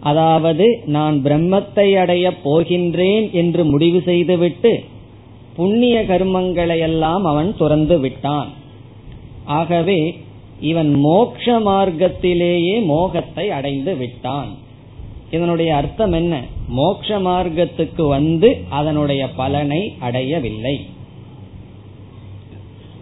அதாவது 0.00 0.80
நான் 0.86 1.16
பிரம்மத்தை 1.22 1.96
அடையப் 1.96 2.40
போகின்றேன் 2.44 3.30
என்று 3.30 3.64
முடிவு 3.64 4.02
செய்துவிட்டு 4.02 4.84
புண்ணிய 5.56 6.04
கர்மங்களை 6.08 6.78
எல்லாம் 6.78 7.24
அவன் 7.24 7.56
துறந்து 7.56 7.98
விட்டான். 7.98 8.48
ஆகவே 9.44 10.18
இவன் 10.60 10.90
மோக்ஷ 10.94 11.58
மார்க்கத்திலேயே 11.60 12.84
மோகத்தை 12.84 13.50
அடைந்து 13.50 13.96
விட்டான். 13.96 14.50
இதனுடைய 15.30 15.74
அர்த்தம் 15.74 16.12
என்ன? 16.12 16.42
மோக்ஷ 16.68 17.18
மார்க்கத்துக்கு 17.18 18.08
வந்து 18.08 18.56
அதனுடைய 18.68 19.30
பலனை 19.30 19.96
அடையவில்லை. 19.98 20.86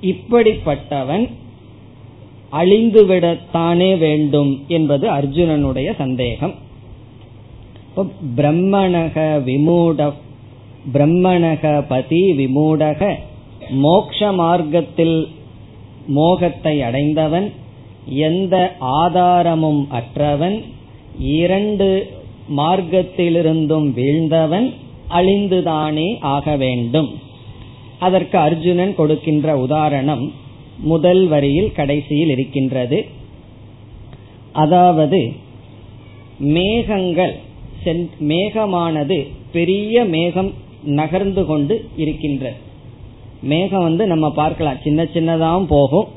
இப்படிப்பட்டவன் 0.03 1.31
அழிந்துவிடத்தானே 2.53 3.99
வேண்டும் 3.99 4.65
என்பது 4.69 5.11
அர்ஜுனனுடைய 5.11 5.95
சந்தேகம். 5.99 6.55
பிரம்மணக 8.37 9.43
விமூட 9.43 10.13
பிரம்மணக 10.93 11.85
பதி 11.88 12.23
விமூடக 12.38 13.14
மோக்ஷ 13.71 14.33
மார்க்கத்தில் 14.33 15.29
மோகத்தை 16.07 16.83
அடைந்தவன் 16.83 17.53
எந்த 18.07 18.77
ஆதாரமும் 18.79 19.88
அற்றவன் 19.90 20.62
இரண்டு 21.18 21.88
மார்க்கத்திலிருந்தும் 22.57 23.87
வீழ்ந்தவன் 23.99 24.73
அழிந்துதானே 25.11 26.18
ஆக 26.20 26.57
வேண்டும். 26.57 27.11
அதற்கு 27.99 28.38
அர்ஜுனன் 28.38 28.94
கொடுக்கின்ற 28.94 29.57
உதாரணம் 29.57 30.33
முதல் 30.77 31.27
வரியில் 31.27 31.73
கடைசியில் 31.73 32.29
இருக்கின்றது. 32.29 33.07
அதாவது 34.53 35.33
மேகங்கள் 36.38 37.35
மேகமானது 38.18 39.29
பெரிய 39.53 40.05
மேகம் 40.05 40.53
நகர்ந்து 40.85 41.47
கொண்டு 41.47 41.75
இருக்கின்ற. 41.97 42.53
மேகம் 43.42 43.83
வந்து 43.83 44.07
நம்ம 44.07 44.27
பார்க்கலாம். 44.33 44.79
சின்ன 44.83 45.03
சின்னதாகவும் 45.03 45.73
போகும். 45.77 46.09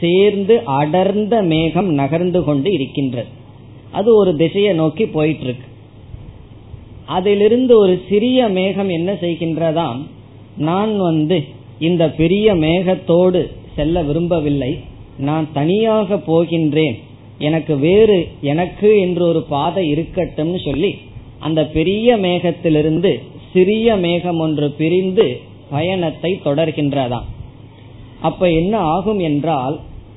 சேர்ந்து 0.00 0.54
அடர்ந்த 0.64 1.42
மேகம் 1.42 1.88
நகர்ந்து 1.92 2.44
கொண்டு 2.44 2.72
இருக்கின்றது 2.72 3.28
அது 3.90 4.14
ஒரு 4.14 4.36
திசையை 4.36 4.72
நோக்கி 4.74 5.06
போயிட்டு 5.06 5.44
இருக்கு 5.44 5.66
அதிலிருந்து 7.06 7.78
ஒரு 7.78 8.02
சிறிய 8.08 8.48
மேகம் 8.48 8.88
என்ன 8.88 9.12
செய்கின்றதாம்? 9.12 10.00
நான் 10.56 10.98
வந்து 10.98 11.44
இந்த 11.78 12.10
பெரிய 12.10 12.54
மேகத்தோடு 12.54 13.50
செல்ல 13.76 14.02
விரும்பவில்லை. 14.02 14.78
நான் 15.18 15.46
தனியாக 15.52 16.14
போகின்றேன். 16.14 16.96
எனக்கு 17.38 17.76
வேறு 17.78 18.28
எனக்கு 18.40 19.00
என்று 19.00 19.26
ஒரு 19.26 19.42
பாதை 19.42 19.92
இருக்கட்டும்னு 19.92 20.60
சொல்லி 20.64 20.98
அந்த 21.38 21.66
பெரிய 21.66 22.16
மேகத்திலிருந்து 22.16 23.22
சிறிய 23.56 23.96
மேகம் 24.04 24.40
ஒன்று 24.44 24.68
பிரிந்து 24.80 25.26
பயணத்தை 25.70 26.30
தொடர்கின்றதாம். 26.44 27.26
அப்ப 28.28 28.50
என்ன 28.60 28.74
ஆகும் 28.94 29.20
என்றால் 29.28 29.76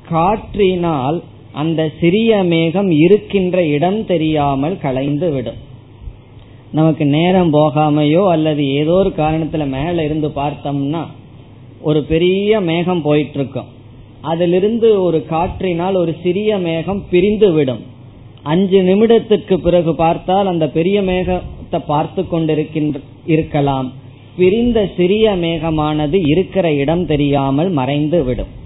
காற்றினால் 0.09 1.17
அந்த 1.61 1.81
சிறிய 1.99 2.31
மேகம் 2.51 2.89
இருக்கின்ற 3.05 3.57
இடம் 3.75 3.99
தெரியாமல் 4.05 4.75
கலைந்து 4.83 5.27
விடும். 5.31 5.59
நமக்கு 6.77 7.05
நேரம் 7.15 7.51
போகாமையோ 7.53 8.23
அல்லது 8.33 8.63
ஏதோ 8.79 8.95
ஒரு 9.01 9.11
காரணத்துல 9.17 9.65
மேல 9.67 10.03
இருந்து 10.03 10.29
பார்த்தோம்னா 10.35 11.03
ஒரு 11.81 11.99
பெரிய 12.11 12.59
மேகம் 12.69 13.01
போயிட்டு 13.01 13.37
இருக்கும் 13.39 13.69
அதிலிருந்து 14.31 14.89
ஒரு 15.01 15.19
காற்றினால் 15.29 15.97
ஒரு 16.01 16.13
சிறிய 16.23 16.51
மேகம் 16.67 17.01
பிரிந்து 17.11 17.49
விடும். 17.51 17.81
அஞ்சு 18.43 18.79
நிமிடத்துக்கு 18.81 19.55
பிறகு 19.65 19.93
பார்த்தால் 19.95 20.51
அந்த 20.53 20.65
பெரிய 20.77 20.97
மேகம் 21.11 21.45
பார்த்து 21.77 22.25
கொண்டிருக்கின்ற 22.31 22.99
இருக்கலாம். 23.25 23.91
பிரிந்த 24.37 24.89
சிறிய 24.97 25.35
மேகமானது 25.35 26.21
இருக்கிற 26.27 26.73
இடம் 26.73 27.05
தெரியாமல் 27.05 27.69
மறைந்து 27.69 28.23
விடும். 28.23 28.57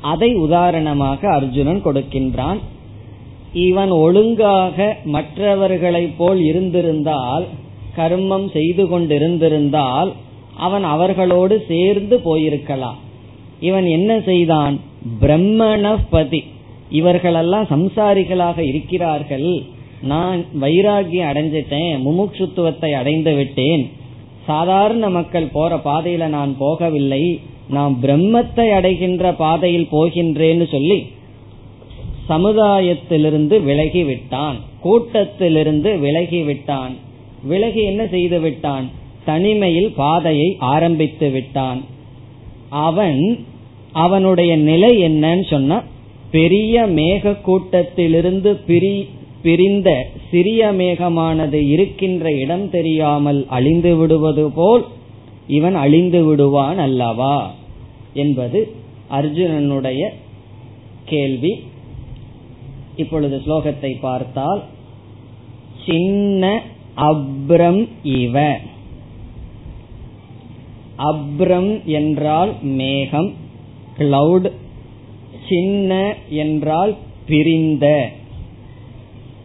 அதை 0.00 0.34
உதாரணமாக 0.34 1.28
அர்ஜுனன் 1.28 1.82
கொடுக்கின்றான். 1.84 2.58
இவன் 3.52 3.90
ஒழுங்காக 3.90 4.96
மற்றவர்களைப் 5.04 6.18
போல் 6.18 6.40
இருந்திருந்தால் 6.40 7.44
கர்மம் 7.96 8.50
செய்து 8.50 8.84
கொண்டிருந்திருந்தால் 8.84 10.12
அவன் 10.56 10.84
அவர்களோடு 10.84 11.64
சேர்ந்து 11.68 12.20
போயிருக்கலாம். 12.24 12.96
இவன் 13.60 13.86
என்ன 13.86 14.20
செய்தான்? 14.20 14.80
பிரம்மணபதி. 15.20 16.44
இவர்களெல்லாம் 16.90 17.64
சம்சாரிகளாக 17.64 18.58
இருக்கிறார்கள். 18.58 19.62
நான் 20.12 20.40
வைராகியம் 20.62 21.28
அடைஞ்சிட்டேன் 21.30 21.94
முமுட்சுத்துவத்தை 22.06 22.90
அடைந்து 23.00 23.32
விட்டேன். 23.34 23.84
சாதாரண 24.46 25.04
மக்கள் 25.16 25.52
போற 25.52 25.76
பாதையில 25.84 26.26
நான் 26.36 26.52
போகவில்லை. 26.60 27.24
நான் 27.76 27.94
பிரம்மத்தை 28.02 28.66
அடைகின்ற 28.78 29.32
பாதையில் 29.42 29.88
போகின்றேன்னு 29.92 30.66
சொல்லி 30.74 30.98
சமுதாயத்திலிருந்து 32.28 33.56
விலகி 33.68 34.02
விட்டான் 34.04 34.58
கூட்டத்திலிருந்து 34.84 35.90
விலகி 36.04 36.40
விட்டான் 36.42 36.94
விலகி 37.50 37.82
என்ன 37.90 38.02
செய்து 38.14 38.38
விட்டான்? 38.44 38.86
தனிமையில் 39.24 39.90
பாதையை 39.96 40.48
ஆரம்பித்து 40.72 41.28
விட்டான். 41.30 41.80
அவன் 42.86 43.20
அவனுடைய 44.04 44.52
நிலை 44.70 44.90
என்னன்னு 45.08 45.44
சொன்னா 45.50 45.78
பெரிய 46.30 46.74
மேக 46.98 47.34
கூட்டத்திலிருந்து 47.48 48.50
பிரி 48.68 48.96
பிரிந்த 49.46 49.90
சிறிய 50.30 50.60
மேகமானது 50.80 51.58
இருக்கின்ற 51.74 52.24
இடம் 52.42 52.66
தெரியாமல் 52.70 53.40
அழிந்து 53.56 53.92
விடுவது 53.96 54.44
போல் 54.50 54.84
இவன் 55.56 55.76
அழிந்து 55.84 56.20
விடுவான் 56.24 56.78
அல்லவா 56.78 57.36
என்பது 58.22 58.60
அர்ஜுனனுடைய 59.10 60.02
கேள்வி. 61.04 61.52
இப்பொழுது 62.96 63.36
ஸ்லோகத்தை 63.46 63.92
பார்த்தால் 64.00 64.62
சின்ன 65.86 66.42
அப்ரம் 67.10 67.82
இவ. 68.18 68.36
அப்ரம் 71.08 71.72
என்றால் 71.98 72.52
மேகம் 72.78 73.30
கிளவுட் 73.98 74.48
சின்ன 75.48 75.92
என்றால் 76.44 76.94
பிரிந்த. 77.26 77.86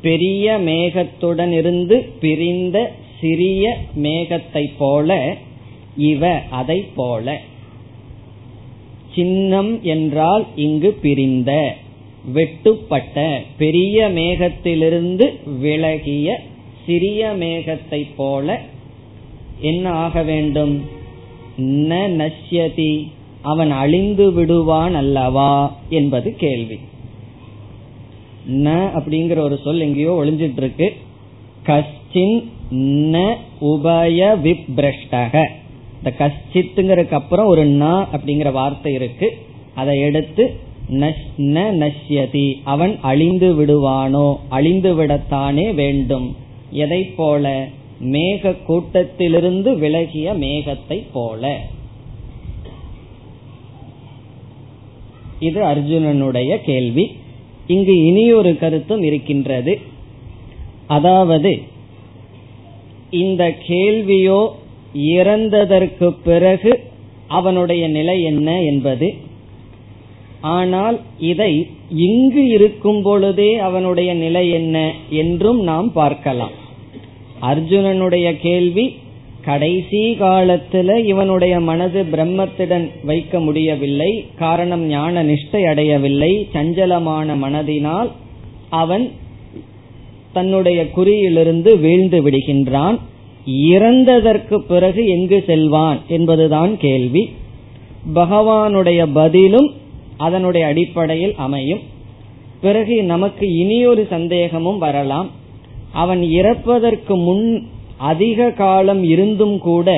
பெரிய 0.02 0.60
மேகத்துடன் 0.66 1.52
இருந்து 1.52 2.10
பிரிந்த 2.20 2.92
சிறிய 3.20 3.78
மேகத்தை 4.02 4.70
போல 4.78 5.38
இவ 5.98 6.32
அதை 6.50 6.86
போல. 6.96 7.40
சின்னம் 9.16 9.84
என்றால் 9.84 10.46
இங்கு 10.56 10.98
பிரிந்த 11.02 11.76
வெட்டுப்பட்ட 12.34 13.42
பெரிய 13.58 14.10
மேகத்திலிருந்து 14.10 15.28
விலகிய 15.60 16.42
சிறிய 16.86 17.36
மேகத்தை 17.40 18.08
போல. 18.16 18.60
என்ன 19.62 19.90
ஆக 19.90 20.24
வேண்டும்? 20.24 20.86
ந 21.58 21.94
நஷ்யதி 22.22 23.12
அவன் 23.42 23.72
அழிந்து 23.72 24.34
விடுவான் 24.34 24.96
அல்லவா 24.96 25.78
என்பது 25.90 26.36
கேள்வி. 26.36 26.80
ந 28.52 28.70
அப்படிங்கிற 28.98 29.40
ஒரு 29.40 29.60
சொல் 29.64 29.80
எங்கேயோ 29.80 30.22
ஒளிஞ்சிட்டு 30.24 30.58
இருக்கு 30.58 30.94
கஷ்டின் 31.66 32.44
ந 33.14 33.36
உபய 33.62 34.36
விப்ரஷ்டக. 34.44 35.48
இந்த 35.98 36.14
கஷ்டித்துங்கிறதுக்கு 36.18 37.12
அப்புறம் 37.12 37.46
ஒரு 37.46 37.68
ந 37.68 38.06
அப்படிங்கிற 38.14 38.52
வார்த்தை 38.52 38.94
இருக்கு. 38.94 39.38
அதை 39.76 40.00
எடுத்து 40.00 40.54
ந 40.90 41.14
நஷ்யதி. 41.38 42.54
அவன் 42.64 42.98
அழிந்து 43.02 43.54
விடுவானோ? 43.54 44.36
அழிந்து 44.50 44.96
விடத்தானே 44.96 45.74
வேண்டும். 45.74 46.36
எதை 46.72 47.04
போல? 47.04 47.68
மேக 48.04 48.56
கூட்டத்திலிருந்து 48.68 49.78
விலகிய 49.78 50.34
மேகத்தை 50.34 51.06
போல. 51.14 51.60
இது 55.40 55.64
அர்ஜுனனுடைய 55.64 56.58
கேள்வி. 56.58 57.16
இங்கு 57.74 57.96
இனியொரு 58.10 58.52
கருத்தும் 58.58 59.04
இருக்கின்றது. 59.10 59.74
அதாவது 60.96 61.52
இந்த 63.24 63.44
கேள்வியோ 63.68 64.42
இறந்ததற்கு 65.16 66.08
பிறகு 66.24 66.72
அவனுடைய 67.38 67.84
நிலை 67.98 68.16
என்ன 68.32 68.50
என்பது. 68.62 69.08
ஆனால் 70.56 70.98
இதை 71.32 71.52
இங்கு 72.08 72.44
இருக்கும் 72.56 73.02
பொழுதே 73.08 73.52
அவனுடைய 73.68 74.12
நிலை 74.24 74.46
என்ன 74.60 74.78
என்றும் 75.22 75.60
நாம் 75.70 75.90
பார்க்கலாம். 76.00 76.56
அர்ஜுனனுடைய 77.50 78.28
கேள்வி 78.46 78.86
கடைசி 79.42 80.18
காலத்துல 80.20 81.06
இவனுடைய 81.06 81.60
மனது 81.60 82.04
பிரம்மத்துடன் 82.04 82.90
வைக்க 83.04 83.40
முடியவில்லை. 83.40 84.26
காரணம் 84.36 84.86
ஞான 84.86 85.24
நிஷ்டை 85.24 85.64
அடையவில்லை. 85.64 86.48
சஞ்சலமான 86.54 87.36
மனதினால் 87.36 88.10
அவன் 88.70 89.12
தன்னுடைய 90.34 90.88
குறியிலிருந்து 90.98 91.80
வீழ்ந்து 91.80 92.30
விடுகின்றான். 92.30 92.98
இறந்ததற்கு 93.48 94.58
பிறகு 94.58 95.08
எங்கு 95.08 95.44
செல்வான் 95.48 96.00
என்பதுதான் 96.08 96.78
கேள்வி. 96.78 97.30
பகவானுடைய 98.16 99.08
பதிலும் 99.14 99.74
அதனுடைய 100.18 100.68
அடிப்படையில் 100.68 101.34
அமையும். 101.36 101.80
பிறகு 102.62 103.04
நமக்கு 103.04 103.54
இனியொரு 103.54 104.08
சந்தேகமும் 104.10 104.78
வரலாம். 104.78 105.30
அவன் 105.92 106.22
இறப்பதற்கு 106.22 107.16
முன் 107.16 107.68
அதிக 108.10 108.50
காலம் 108.52 109.04
இருந்தும் 109.04 109.58
கூட 109.60 109.90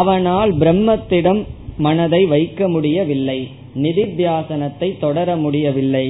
அவனால் 0.00 0.50
பிரம்மத்திடம் 0.58 1.40
மனதை 1.76 2.22
வைக்க 2.26 2.68
முடியவில்லை 2.68 3.38
நிதித்தியாசனத்தை 3.82 4.88
தொடர 4.98 5.36
முடியவில்லை. 5.36 6.06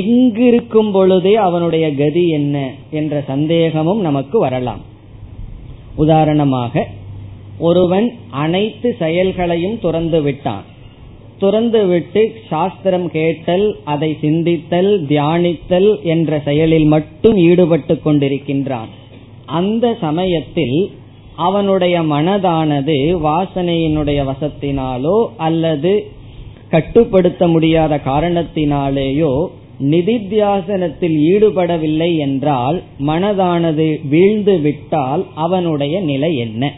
இங்கிருக்கும் 0.00 0.90
பொழுதே 0.92 1.34
அவனுடைய 1.46 1.86
கதி 1.94 2.24
என்ன 2.28 2.56
என்ற 2.90 3.22
சந்தேகமும் 3.26 4.00
நமக்கு 4.00 4.38
வரலாம். 4.38 4.82
உதாரணமாக 5.96 6.84
ஒருவன் 7.58 8.08
அனைத்து 8.44 8.88
செயல்களையும் 8.98 9.78
துறந்து 9.80 10.20
விட்டான். 10.22 10.64
துறந்து 11.38 11.80
விட்டு 11.86 12.22
சாஸ்திரம் 12.48 13.10
கேட்டல் 13.10 13.66
அதை 13.84 14.10
சிந்தித்தல் 14.22 14.90
தியானித்தல் 15.10 15.90
என்ற 16.02 16.40
செயலில் 16.40 16.88
மட்டும் 16.94 17.36
ஈடுபட்டு 17.48 17.94
கொண்டிருக்கின்றான். 18.04 18.90
அந்த 19.46 19.96
சமயத்தில் 20.00 20.90
அவனுடைய 21.36 22.00
மனதானது 22.00 22.96
வாசனையினுடைய 23.24 24.26
வசத்தினாலோ 24.28 25.26
அல்லது 25.36 26.06
கட்டுப்படுத்த 26.70 27.48
முடியாத 27.48 28.00
காரணத்தினாலேயோ 28.04 29.46
நிதித்தியாசனத்தில் 29.80 31.16
ஈடுபடவில்லை 31.32 32.18
என்றால் 32.18 32.82
மனதானது 33.00 34.08
வீழ்ந்து 34.08 34.60
விட்டால் 34.60 35.26
அவனுடைய 35.34 36.00
நிலை 36.00 36.36
என்ன? 36.36 36.72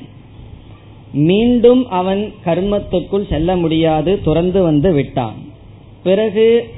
மீண்டும் 1.12 1.88
அவன் 1.88 2.32
கர்மத்துக்குள் 2.44 3.28
செல்ல 3.28 3.56
முடியாது 3.56 4.20
துறந்து 4.22 4.62
வந்து 4.62 4.92
விட்டான். 4.92 5.34
பிறகு 6.02 6.68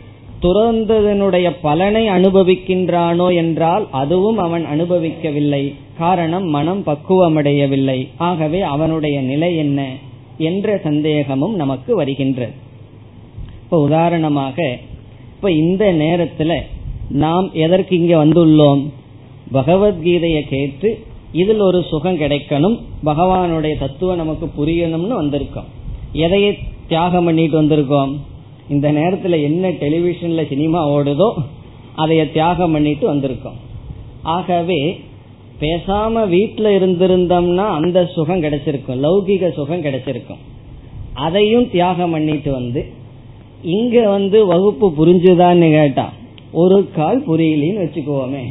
துறந்ததனுடைய 0.46 1.56
பலனை 1.62 2.09
அனுபவிக்கின்றானோ 2.09 3.35
என்றால் 3.35 3.88
அதுவும் 3.90 4.38
அவன் 4.38 4.66
அனுபவிக்கவில்லை. 4.66 5.74
காரணம் 5.98 6.44
மனம் 6.44 6.82
பக்குவமடையவில்லை. 6.87 8.09
ஆகவே 8.16 8.61
அவனுடைய 8.61 9.20
நிலை 9.20 9.56
என்ன 9.56 9.88
என்ற 10.38 10.80
சந்தேகமும் 10.82 11.54
நமக்கு 11.54 11.94
வருகின்றது. 11.94 12.52
இப்ப 13.62 13.80
உதாரணமாக 13.80 14.78
இப்ப 15.37 15.52
இந்த 15.52 15.92
நேரத்துல 15.92 16.59
நாம் 17.09 17.50
எதற்கு 17.52 17.96
இங்க 17.96 18.24
வந்துள்ளோம்? 18.24 18.88
பகவத்கீதையை 19.52 20.40
கேட்டு 20.40 20.98
இதில் 21.32 21.61
ஒரு 21.61 21.82
சுகம் 21.82 22.20
கிடைக்கணும் 22.20 22.80
பகவானுடைய 23.04 23.78
தத்துவம் 23.78 24.16
நமக்கு 24.16 24.46
புரியணும்னு 24.46 25.16
வந்திருக்கோம். 25.22 25.68
எதையை 26.12 26.59
தியாகம் 26.88 27.24
பண்ணிட்டு 27.24 27.62
வந்திருக்கோம்? 27.62 28.16
இந்த 28.68 28.92
நேரத்துல 28.92 29.42
என்ன 29.42 29.68
டெலிவிஷன்ல 29.68 30.48
சினிமா 30.48 30.88
ஓடுதோ 30.88 31.33
அதைய 31.96 32.33
தியாகம் 32.33 32.72
பண்ணிட்டு 32.72 33.14
வந்திருக்கோம். 33.14 33.59
ஆகவே 34.22 35.00
பேசாம 35.61 36.22
வீட்டுல 36.35 36.70
இருந்திருந்தோம்னா 36.79 37.66
அந்த 37.79 38.07
சுகம் 38.07 38.42
கிடைச்சிருக்கும் 38.42 39.02
லௌகிக 39.05 39.52
சுகம் 39.52 39.83
கிடைச்சிருக்கும். 39.83 40.42
அதையும் 41.14 41.70
தியாகம் 41.70 42.11
பண்ணிட்டு 42.11 42.50
வந்து 42.52 42.85
இங்க 43.62 44.09
வந்து 44.09 44.46
வகுப்பு 44.46 44.92
புரிஞ்சுதான்னு 44.98 45.70
கேட்டா 45.70 46.12
ஒரு 46.52 46.90
கால் 46.90 47.24
புரியலன்னு 47.29 47.85
வச்சுக்குவோமே 47.85 48.44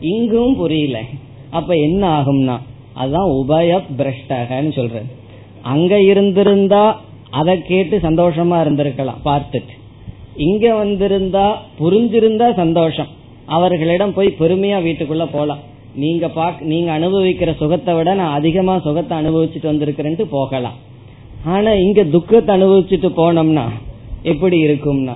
இங்கும் 0.00 0.56
புரியல. 0.56 1.00
அப்ப 1.50 1.74
என்ன 1.74 2.22
ஆகும்னா 2.22 2.56
அதுதான் 2.94 3.30
உபய 3.30 3.80
பிரஷ்டகன்னு 3.98 4.72
சொல்றது. 4.72 5.08
அங்க 5.62 6.00
இருந்திருந்தா 6.00 7.00
அதை 7.30 7.62
கேட்டு 7.62 7.96
சந்தோஷமா 7.98 8.56
இருந்திருக்கலாம் 8.64 9.22
பார்த்துட்டு. 9.24 9.74
இங்க 10.34 10.84
வந்திருந்தா 10.84 11.46
புரிஞ்சிருந்தா 11.80 12.54
சந்தோஷம். 12.54 13.08
அவர்களிடம் 13.46 14.12
போய் 14.12 14.36
பெருமையா 14.38 14.78
வீட்டுக்குள்ள 14.86 15.26
போலாம். 15.32 15.58
நீங்க 15.94 16.28
பாக் 16.28 16.62
நீங்க 16.62 16.98
அனுபவிக்கிற 16.98 17.56
சுகத்தை 17.56 17.94
விட 17.94 18.14
நான் 18.14 18.32
அதிகமா 18.32 18.78
சுகத்தை 18.78 19.18
அனுபவிச்சுட்டு 19.18 19.70
வந்திருக்கிறேன்ட்டு 19.72 20.22
போகலாம். 20.22 20.76
ஆனா 21.44 21.72
இங்க 21.72 22.04
துக்கத்தை 22.04 22.56
அனுபவிச்சுட்டு 22.56 23.10
போனோம்னா 23.20 23.66
எப்படி 24.22 24.56
இருக்கும்னா? 24.66 25.14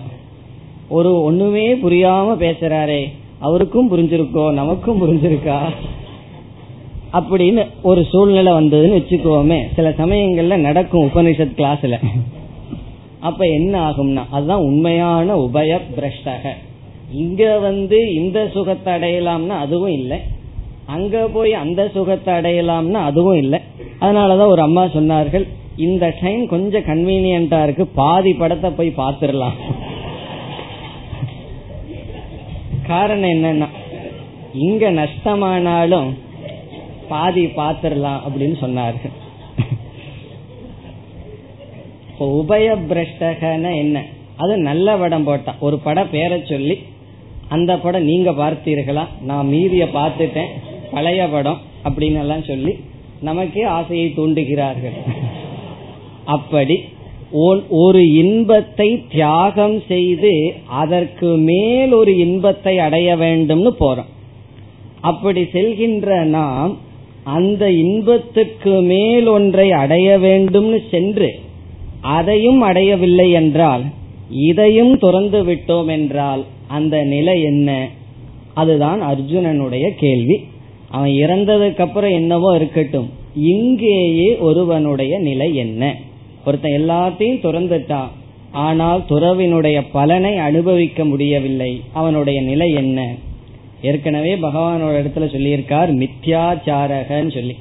ஒரு 0.89 1.23
ஒண்ணுமே 1.23 1.75
புரியாம 1.75 2.37
பேசுறாரே 2.45 3.03
அவருக்கும் 3.39 3.91
புரிஞ்சிருக்கோ 3.93 4.53
நமக்கும் 4.53 5.01
புரிஞ்சிருக்கா? 5.03 5.71
அப்படின்னு 7.19 7.63
ஒரு 7.91 8.01
சூழ்நிலை 8.11 8.53
வந்ததுன்னு 8.53 8.99
வச்சுக்கோமே. 8.99 9.61
சில 9.77 9.89
சமயங்கள்ல 10.03 10.57
நடக்கும் 10.67 11.07
உபனிஷத் 11.09 11.57
கிளாஸ்ல 11.59 11.99
அப்ப 13.29 13.41
என்ன 13.59 13.75
ஆகும்னா 13.89 14.23
அதுதான் 14.31 14.67
உண்மையான 14.69 15.37
உபய 15.47 15.81
பிரஷ்டக 15.97 16.53
இங்க 17.23 17.43
வந்து 17.59 17.99
இந்த 18.15 18.39
சுகத்தை 18.55 18.91
அடையலாம்னா 18.97 19.57
அதுவும் 19.65 19.97
இல்லை. 20.01 20.19
அங்க 20.97 21.17
போய் 21.35 21.53
அந்த 21.63 21.81
சுகத்தை 21.95 22.31
அடையலாம்னா 22.35 23.01
அதுவும் 23.11 23.41
இல்லை. 23.45 23.59
அதனாலதான் 24.03 24.53
ஒரு 24.55 24.63
அம்மா 24.63 24.85
சொன்னார்கள் 24.97 25.45
இந்த 25.87 26.05
டைம் 26.23 26.43
கொஞ்சம் 26.55 26.87
கன்வீனியன்டா 26.89 27.59
இருக்கு 27.63 27.85
பாதி 28.01 28.33
படத்தை 28.41 28.71
போய் 28.71 28.99
பாத்துரலாம் 29.03 29.59
காரணம் 32.89 33.33
என்னன்னா 33.37 33.69
இங்க 34.67 34.85
நஷ்டமானாலும் 35.01 36.09
பாதி 37.13 37.45
பாத்திரலாம் 37.59 38.23
அப்படின்னு 38.27 38.57
சொன்னார்கள். 38.65 39.15
உபய 42.39 42.67
பிரஷ்டகன 42.89 43.75
என்ன? 43.83 43.99
அது 44.43 44.55
நல்ல 44.69 44.97
படம் 45.03 45.27
போட்டான் 45.29 45.61
ஒரு 45.67 45.77
படம் 45.87 46.13
பேரை 46.15 46.39
சொல்லி 46.53 46.77
அந்த 47.55 47.73
படம் 47.85 48.09
நீங்க 48.11 48.31
பார்த்தீர்களா? 48.43 49.05
நான் 49.29 49.51
மீதிய 49.55 49.85
பார்த்துட்டேன். 49.99 50.53
பழைய 50.95 51.23
படம் 51.35 51.61
அப்படின்னு 51.89 52.21
எல்லாம் 52.25 52.49
சொல்லி 52.51 52.73
நமக்கே 53.29 53.65
ஆசையை 53.79 54.07
தூண்டுகிறார்கள். 54.17 54.97
அப்படி 56.37 56.77
ஒரு 57.85 58.03
இன்பத்தை 58.21 58.89
தியாகம் 59.15 59.77
செய்து 59.91 60.33
அதற்கு 60.83 61.29
மேல் 61.49 61.93
ஒரு 61.99 62.13
இன்பத்தை 62.25 62.75
அடைய 62.87 63.09
வேண்டும்னு 63.25 63.73
போறோம். 63.83 64.11
அப்படி 65.11 65.43
செல்கின்ற 65.57 66.09
நாம் 66.37 66.73
அந்த 67.23 67.71
இன்பத்துக்கு 67.71 68.81
மேல் 68.81 69.27
ஒன்றை 69.27 69.73
அடைய 69.73 70.19
வேண்டும்னு 70.19 70.79
சென்று 70.91 71.39
அதையும் 72.01 72.61
அடையவில்லை 72.61 73.31
என்றால் 73.31 73.85
இதையும் 74.31 74.99
துறந்து 74.99 75.45
விட்டோம் 75.45 75.87
என்றால் 75.87 76.45
அந்த 76.69 77.03
நிலை 77.03 77.43
என்ன? 77.43 77.89
அதுதான் 78.55 79.03
அர்ஜுனனுடைய 79.03 79.89
கேள்வி. 79.97 80.41
அவன் 80.91 81.11
இறந்ததுக்கு 81.11 81.81
அப்புறம் 81.81 82.11
என்னவோ 82.11 82.55
இருக்கட்டும் 82.55 83.11
இங்கேயே 83.35 84.39
ஒருவனுடைய 84.39 85.19
நிலை 85.19 85.57
என்ன? 85.57 85.97
ஒருத்தன் 86.47 86.73
எல்லாத்தையும் 86.73 87.43
துறந்துட்டான் 87.43 88.09
ஆனால் 88.53 89.05
துறவினுடைய 89.09 89.85
பலனை 89.93 90.37
அனுபவிக்க 90.37 91.05
முடியவில்லை 91.05 91.81
அவனுடைய 91.93 92.41
நிலை 92.41 92.73
என்ன? 92.73 93.15
ஏற்கனவே 93.83 94.35
பகவானோட 94.37 94.95
இடத்துல 95.01 95.27
சொல்லியிருக்கார் 95.35 95.91
மித்யாச்சாரகன்னு 96.03 97.35
சொல்லி. 97.35 97.57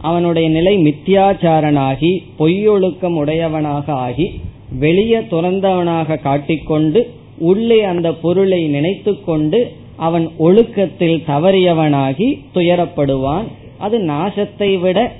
அவனுடைய 0.00 0.48
நிலை 0.48 0.76
மித்யாச்சாரனாகி 0.78 2.18
பொய்யொழுக்கம் 2.38 3.14
உடையவனாக 3.14 3.92
ஆகி 3.92 4.40
வெளியே 4.78 5.18
துறந்தவனாக 5.18 6.20
காட்டிக்கொண்டு 6.20 7.10
உள்ளே 7.38 7.82
அந்த 7.82 8.12
பொருளை 8.12 8.66
நினைத்து 8.66 9.24
கொண்டு 9.24 9.72
அவன் 9.96 10.30
ஒழுக்கத்தில் 10.38 11.22
தவறியவனாகி 11.26 12.38
துயரப்படுவான். 12.54 13.44
அது 13.78 13.98
நாசத்தை 13.98 14.80
விட 14.80 15.12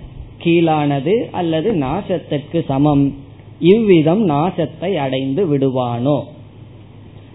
கீழானது 0.45 1.15
அல்லது 1.31 1.73
நாசத்திற்கு 1.73 2.65
சமம். 2.65 3.15
இவ்விதம் 3.61 4.29
நாசத்தை 4.29 4.95
அடைந்து 4.95 5.45
விடுவானோ? 5.47 6.19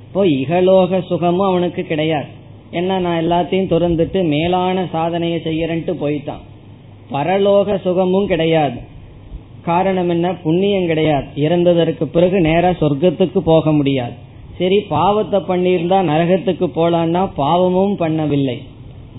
இப்போ 0.04 0.26
இகலோக 0.26 1.02
சுகமும் 1.06 1.48
அவனுக்கு 1.48 1.84
கிடையாது. 1.84 2.38
என்ன 2.71 2.99
நான் 2.99 3.32
எல்லாத்தையும் 3.32 3.71
துறந்துட்டு 3.71 4.23
மேலான 4.23 4.88
சாதனையை 4.91 5.41
செய்யறேன்ட்டு 5.43 5.93
போயிட்டான். 6.01 6.43
பரலோக 7.12 7.82
சுகமும் 7.82 8.27
கிடையாது. 8.27 8.77
காரணம் 9.65 10.10
என்ன? 10.10 10.36
புண்ணியம் 10.36 10.86
கிடையாது. 10.86 11.25
இறந்ததற்கு 11.36 12.03
பிறகு 12.03 12.39
நேரா 12.39 12.69
சொர்க்கத்துக்கு 12.69 13.39
போக 13.39 13.71
முடியாது. 13.71 14.12
சரி 14.58 14.79
பாவத்தை 14.79 15.39
பண்ணியிருந்தா 15.39 15.97
நரகத்துக்கு 15.97 16.69
போலான்னா 16.75 17.29
பாவமும் 17.36 17.97
பண்ணவில்லை. 17.97 18.58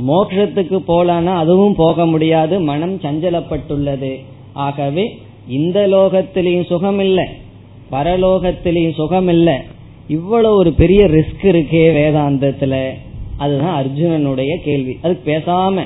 மோட்சத்துக்கு 0.08 0.78
போலான்னா 0.88 1.26
அதுவும் 1.26 1.74
போக 1.74 2.06
முடியாது. 2.06 2.60
மனம் 2.60 2.96
சஞ்சலப்பட்டுள்ளது. 2.96 4.24
ஆகவே 4.52 5.18
இந்த 5.48 5.86
லோகத்திலையும் 5.86 6.64
சுகம் 6.64 7.00
இல்லை 7.00 7.26
பரலோகத்திலையும் 7.92 8.94
சுகம் 8.94 9.28
இல்லை 9.28 9.54
இவ்வளவு 10.08 10.54
ஒரு 10.54 10.72
பெரிய 10.72 11.04
ரிஸ்க் 11.04 11.42
இருக்கே 11.42 11.92
வேதாந்தத்துல. 11.98 12.90
அதுதான் 13.42 13.76
அர்ஜுனனுடைய 13.80 14.52
கேள்வி. 14.64 14.94
அது 15.02 15.14
பேசாம 15.26 15.84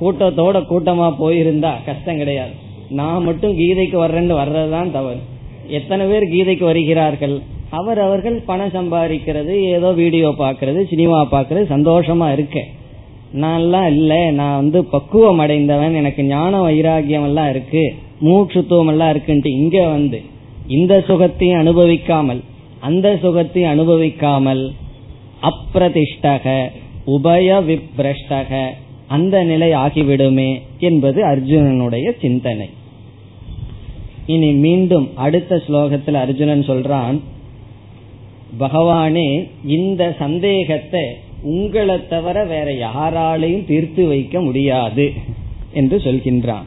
கூட்டத்தோட 0.00 0.56
கூட்டமா 0.70 1.08
போயிருந்தா 1.22 1.72
கஷ்டம் 1.86 2.20
கிடையாது. 2.22 2.54
நான் 2.90 3.26
மட்டும் 3.28 3.56
கீதைக்கு 3.58 3.96
வர்றேன்னு 4.04 4.34
வர்றதுதான் 4.40 4.90
தவறு. 4.90 5.20
எத்தனை 5.78 6.04
பேர் 6.06 6.32
கீதைக்கு 6.34 6.64
வருகிறார்கள்? 6.64 7.36
அவர் 7.70 8.00
அவர்கள் 8.00 8.36
பணம் 8.46 8.74
சம்பாதிக்கிறது 8.74 9.52
ஏதோ 9.74 9.90
வீடியோ 10.00 10.30
பாக்குறது 10.38 10.80
சினிமா 10.88 11.18
பாக்குறது 11.30 11.62
சந்தோஷமா 11.74 12.28
இருக்கேன் 12.32 12.70
நான்லாம் 13.42 13.86
இல்ல 13.92 14.12
நான் 14.30 14.56
வந்து 14.56 14.78
பக்குவம் 14.94 15.38
அடைந்தவன் 15.38 15.94
எனக்கு 15.94 16.22
ஞான 16.24 16.58
வைராகியம் 16.66 17.26
எல்லாம் 17.28 17.50
இருக்கு 17.50 17.82
மூச்சுத்துவம் 18.26 18.90
எல்லாம் 18.92 19.12
இருக்குன்ட்டு 19.14 19.50
இங்க 19.60 19.78
வந்து 19.86 20.18
இந்த 20.66 20.94
சுகத்தையும் 21.08 21.60
அனுபவிக்காமல் 21.62 22.42
அந்த 22.80 23.08
சுகத்தையும் 23.22 23.72
அனுபவிக்காமல் 23.74 24.62
அப்பிரதிஷ்டக 25.50 26.46
உபய 27.06 27.48
விப்ரஷ்டக 27.68 28.68
அந்த 29.08 29.44
நிலை 29.44 29.70
ஆகிவிடுமே 29.72 30.60
என்பது 30.78 31.24
அர்ஜுனனுடைய 31.24 32.18
சிந்தனை. 32.20 32.68
இனி 34.26 34.52
மீண்டும் 34.52 35.16
அடுத்த 35.16 35.62
ஸ்லோகத்தில் 35.68 36.14
அர்ஜுனன் 36.14 36.66
சொல்றான் 36.66 37.20
பகவானே 38.60 39.48
இந்த 39.64 40.16
சந்தேகத்தை 40.18 41.04
உங்களை 41.42 42.06
தவிர 42.06 42.44
வேற 42.44 42.72
யாராலையும் 42.72 43.64
தீர்த்து 43.64 44.06
வைக்க 44.06 44.40
முடியாது 44.40 45.12
என்று 45.72 45.96
சொல்கின்றான். 45.96 46.62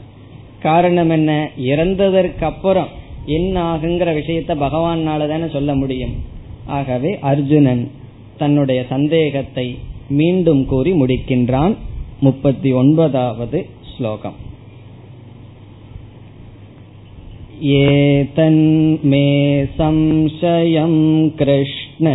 காரணம் 0.61 1.09
என்ன? 1.09 1.49
இறந்ததற்கு 1.59 2.43
அப்புறம் 2.43 2.87
என்ன 3.25 3.75
ஆகுங்கிற 3.75 4.09
விஷயத்த 4.21 4.55
பகவானால 4.59 5.27
தானே 5.27 5.47
சொல்ல 5.51 5.75
முடியும். 5.75 6.11
ஆகவே 6.65 7.17
அர்ஜுனன் 7.19 7.91
தன்னுடைய 8.37 8.85
சந்தேகத்தை 8.89 9.77
மீண்டும் 10.10 10.62
கூறி 10.66 10.92
முடிக்கின்றான் 10.92 11.74
முப்பத்தி 12.20 12.72
ஒன்பதாவது 12.72 13.58
ஸ்லோகம் 13.92 14.38
एतन्मे 17.62 19.26
संशयं 19.78 20.94
कृष्ण 21.30 22.06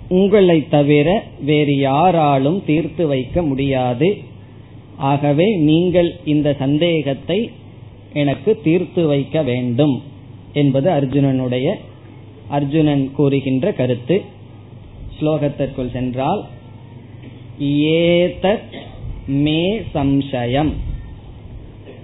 உங்களை 0.09 0.69
தவிர 0.69 1.23
வேறு 1.41 1.79
யாராலும் 1.79 2.65
தீர்த்து 2.65 3.07
வைக்க 3.07 3.43
முடியாது 3.43 4.23
ஆகவே 5.04 5.46
நீங்கள் 5.58 6.10
இந்த 6.26 6.56
சந்தேகத்தை 6.60 7.50
எனக்கு 8.14 8.52
தீர்த்து 8.64 9.08
வைக்க 9.08 9.44
வேண்டும் 9.44 9.96
என்பது 10.54 10.90
அர்ஜுனனுடைய 10.90 11.68
அர்ஜுனன் 12.48 13.12
கூறுகின்ற 13.16 13.72
கருத்து. 13.72 14.22
ஸ்லோகத்திற்குள் 15.20 15.92
சென்றால் 15.92 16.42
ஏதத் 17.60 18.74
மே 19.28 19.62
சம்சயம். 19.94 20.72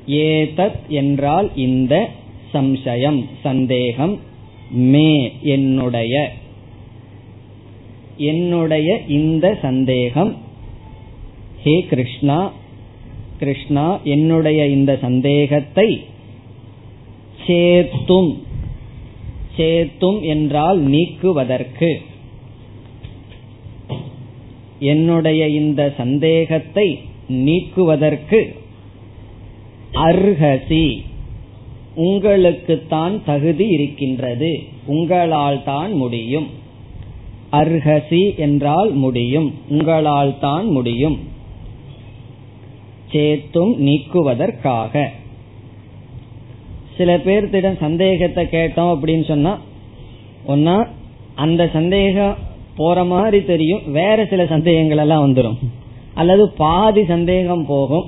ஏதத் 0.07 0.81
என்றால் 0.87 1.49
இந்த 1.55 2.09
சம்சயம் 2.53 3.21
சந்தேகம் 3.43 4.19
மே 4.91 5.31
என்னுடைய. 5.41 6.31
என்னுடைய 8.17 8.89
இந்த 9.07 9.57
சந்தேகம் 9.61 10.31
ஹே 11.63 11.85
கிருஷ்ணா 11.89 12.39
கிருஷ்ணா 13.39 13.99
என்னுடைய 14.03 14.67
இந்த 14.67 14.97
சந்தேகத்தை 15.01 16.05
சேத்தும். 17.47 18.37
சேத்தும் 19.57 20.21
என்றால் 20.21 20.79
நீக்குவதற்கு. 20.79 22.01
என்னுடைய 24.79 25.47
இந்த 25.47 25.93
சந்தேகத்தை 25.97 26.99
நீக்குவதற்கு 27.27 28.55
அர்ஹசி. 29.93 31.03
உங்களுக்குத்தான் 31.95 33.21
தகுதி 33.25 33.67
இருக்கின்றது. 33.67 34.59
உங்களால் 34.85 35.63
தான் 35.63 35.93
முடியும். 35.93 36.47
அர்ஹசி 37.51 38.35
என்றால் 38.35 38.91
முடியும். 38.91 39.53
உங்களால் 39.69 40.39
தான் 40.39 40.67
முடியும். 40.67 41.28
சேத்தும் 43.13 43.73
நீக்குவதற்காக. 43.87 44.93
சில 46.97 47.11
பேர்த்திடம் 47.25 47.81
சந்தேகத்தை 47.85 48.43
கேட்டோம் 48.45 48.93
அப்படின்னு 48.93 49.25
சொன்னா 49.33 49.53
ஒன்னா 50.53 50.77
அந்த 51.35 51.61
சந்தேகம் 51.73 52.37
போற 52.75 53.03
மாதிரி 53.03 53.39
தெரியும் 53.43 53.83
வேற 53.91 54.25
சில 54.25 54.41
சந்தேகங்கள் 54.45 55.01
எல்லாம் 55.03 55.25
வந்துடும் 55.25 55.57
அல்லது 56.13 56.43
பாதி 56.57 57.03
சந்தேகம் 57.05 57.65
போகும். 57.65 58.07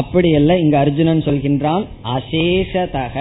அப்படி 0.00 0.28
அல்ல 0.34 0.52
இங்க 0.58 0.76
அர்ஜுனன் 0.78 1.26
சொல்கின்றான் 1.26 1.84
அசேஷதக. 2.16 3.16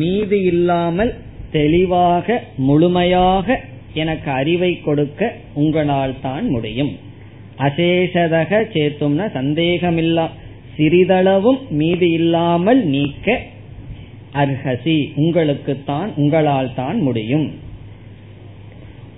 மீது 0.00 0.38
இல்லாமல் 0.44 1.12
தெளிவாக 1.52 2.38
முழுமையாக 2.68 3.56
எனக்கு 3.94 4.30
அறிவை 4.30 4.72
கொடுக்க 4.80 5.30
உங்களால் 5.54 6.20
தான் 6.22 6.46
முடியும். 6.50 6.92
அசேஷதக 7.58 8.50
சேத்தும்னா 8.74 9.26
சந்தேகமில்லா. 9.34 10.26
சிறிதளவும் 10.76 11.68
மீதி 11.70 12.10
இல்லாமல் 12.10 12.84
நீக்க 12.84 13.40
அர்ஹசி 14.32 14.98
உங்களுக்குத்தான் 15.16 16.10
உங்களால் 16.16 16.74
தான் 16.74 17.00
முடியும். 17.00 17.46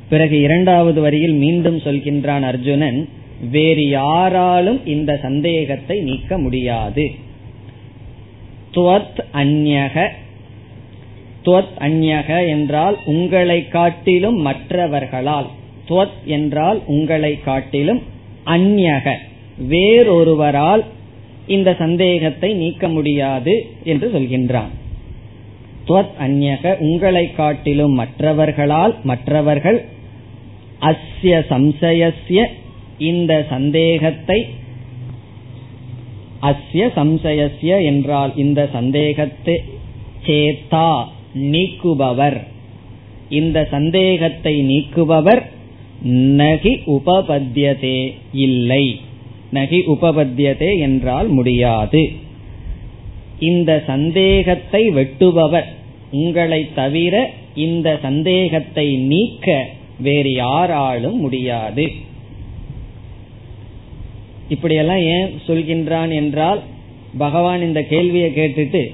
பிறகு 0.09 0.41
இரண்டாவது 0.41 1.01
வரியில் 1.01 1.33
மீண்டும் 1.33 1.77
சொல்கின்றான் 1.77 2.43
அர்ஜுனன் 2.43 3.09
வேறு 3.51 3.89
யாராலும் 3.89 4.87
இந்த 4.87 5.19
சந்தேகத்தை 5.23 6.01
நீக்க 6.01 6.39
முடியாது. 6.39 7.11
துவத் 8.75 9.21
அந்யக 9.35 10.09
துவத் 11.45 11.77
அந்யக 11.79 12.49
என்றால் 12.49 12.97
உங்களை 13.05 13.69
காட்டிலும் 13.69 14.47
மற்றவர்களால். 14.47 15.49
துவத் 15.89 16.19
என்றால் 16.25 16.81
உங்களை 16.87 17.41
காட்டிலும் 17.41 18.03
அந்யக 18.47 19.17
வேறொருவரால் 19.69 20.85
இந்த 21.47 21.75
சந்தேகத்தை 21.79 22.55
நீக்க 22.55 22.89
முடியாது 22.89 23.67
என்று 23.85 24.09
சொல்கின்றான். 24.09 24.71
துவத் 25.87 26.17
அந்யக 26.21 26.79
உங்களை 26.79 27.33
காட்டிலும் 27.33 27.93
மற்றவர்களால் 27.93 28.95
மற்றவர்கள் 29.03 29.85
அஸ்ய 30.81 31.35
சம்சயஸ்ய 31.49 32.47
இந்த 32.99 33.47
சந்தேகத்தை 33.49 34.47
அஸ்ய 36.41 36.85
சம்சயஸ்ய 36.97 37.83
என்றால் 37.85 38.33
இந்த 38.37 38.69
சந்தேகத்தை 38.73 39.57
சேத்தா 40.27 41.05
நீக்குபவர். 41.35 42.39
இந்த 43.29 43.69
சந்தேகத்தை 43.71 44.55
நீக்குபவர் 44.63 45.43
நகி 46.05 46.79
உபபத்தியதே 46.87 48.15
இல்லை. 48.33 49.01
நகி 49.53 49.81
உபபத்தியதே 49.87 50.79
என்றால் 50.79 51.29
முடியாது. 51.29 52.09
இந்த 53.39 53.83
சந்தேகத்தை 53.87 54.91
வெட்டுபவர். 54.91 55.65
உங்களை 56.11 56.69
தவிர 56.75 57.31
இந்த 57.55 57.99
சந்தேகத்தை 58.03 58.97
நீக்க 58.97 59.67
வேறு 60.01 60.33
யாராலும் 60.33 61.21
முடியாது. 61.21 61.89
இப்படியெல்லாம் 64.49 64.99
ஏன் 64.99 65.33
சொல்கின்றான் 65.47 66.15
என்றால் 66.15 66.61
பகவான் 67.19 67.63
இந்த 67.63 67.83
கேள்வியை 67.83 68.31
கேட்டுட்டு 68.31 68.87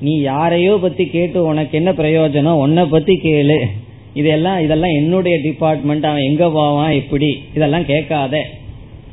நீ 0.00 0.20
யாரையோ 0.20 0.78
பத்தி 0.80 1.06
கேட்டு 1.06 1.44
உனக்கு 1.44 1.76
என்ன 1.76 1.92
பிரயோஜனம்? 1.92 2.58
உன்னை 2.58 2.84
பத்தி 2.84 3.20
கேளு. 3.22 3.64
இதெல்லாம் 4.14 4.60
இதெல்லாம் 4.60 4.90
என்னுடைய 4.90 5.38
டிபார்ட்மெண்ட் 5.42 6.04
அவன் 6.04 6.22
எங்க 6.22 6.50
போவான் 6.50 6.90
இப்படி 6.90 7.42
இதெல்லாம் 7.54 7.84
கேட்காத. 7.84 8.34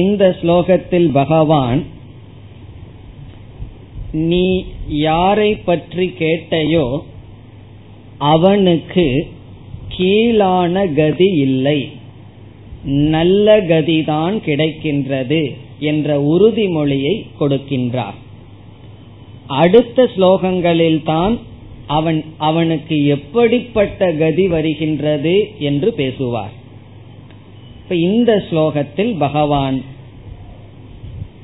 இந்த 0.02 0.24
ஸ்லோகத்தில் 0.41 1.10
பகவான் 1.12 1.82
நீ 4.30 4.46
யாரை 5.00 5.52
பற்றி 5.65 6.06
கேட்டையோ 6.20 6.86
அவனுக்கு 8.32 9.06
கீழான 9.89 10.84
கதி 10.96 11.30
இல்லை 11.38 11.80
நல்ல 13.13 13.58
கதிதான் 13.63 14.36
கிடைக்கின்றது 14.46 15.41
என்ற 15.84 16.20
உறுதிமொழியை 16.32 17.15
கொடுக்கின்றார் 17.39 18.17
அடுத்த 19.47 20.11
ஸ்லோகங்களில் 20.17 21.03
தான் 21.03 21.39
அவன் 21.87 22.25
அவனுக்கு 22.37 23.07
எப்படிப்பட்ட 23.07 24.13
கதி 24.13 24.49
வருகின்றது 24.49 25.53
என்று 25.59 25.93
பேசுவார். 25.93 26.53
இப்ப 27.83 27.95
இந்த 27.95 28.45
ஸ்லோகத்தில் 28.51 29.19
பகவான் 29.19 29.83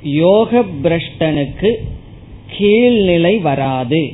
யோக 0.02 0.64
பிரஷ்டனுக்கு 0.82 1.74
கீழ்நிலை 2.58 3.40
வராது. 3.40 4.12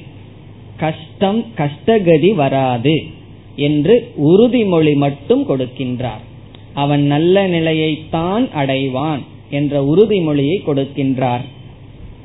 கஷ்டம் 0.77 1.47
கஷ்டகதி 1.57 2.35
வராது 2.35 3.03
என்று 3.57 4.13
உறுதிமொழி 4.17 4.95
மட்டும் 4.95 5.49
கொடுக்கின்றார். 5.49 6.25
அவன் 6.75 7.03
நல்ல 7.03 7.49
நிலையைத்தான் 7.49 8.49
அடைவான் 8.57 9.21
என்ற 9.51 9.95
உறுதிமொழியை 9.97 10.59
கொடுக்கின்றார். 10.67 11.45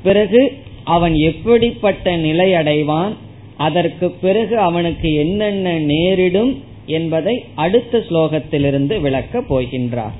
பிறகு 0.02 0.62
அவன் 0.84 1.14
எப்படிப்பட்ட 1.14 2.16
நிலை 2.16 2.52
அடைவான் 2.52 3.14
அதற்கு 3.56 4.10
பிறகு 4.10 4.58
அவனுக்கு 4.58 5.14
என்னென்ன 5.14 5.78
நேரிடும் 5.78 6.62
என்பதை 6.86 7.44
அடுத்த 7.54 7.98
ஸ்லோகத்திலிருந்து 7.98 9.00
விளக்கப் 9.00 9.54
போகின்றார். 9.54 10.14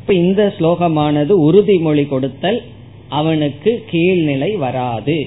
இப்ப 0.00 0.14
இந்த 0.14 0.54
ஸ்லோகமானது 0.58 1.52
உறுதிமொழி 1.52 2.08
கொடுத்தல் 2.08 2.62
அவனுக்கு 3.08 3.84
கீழ்நிலை 3.90 4.56
வராது 4.56 5.26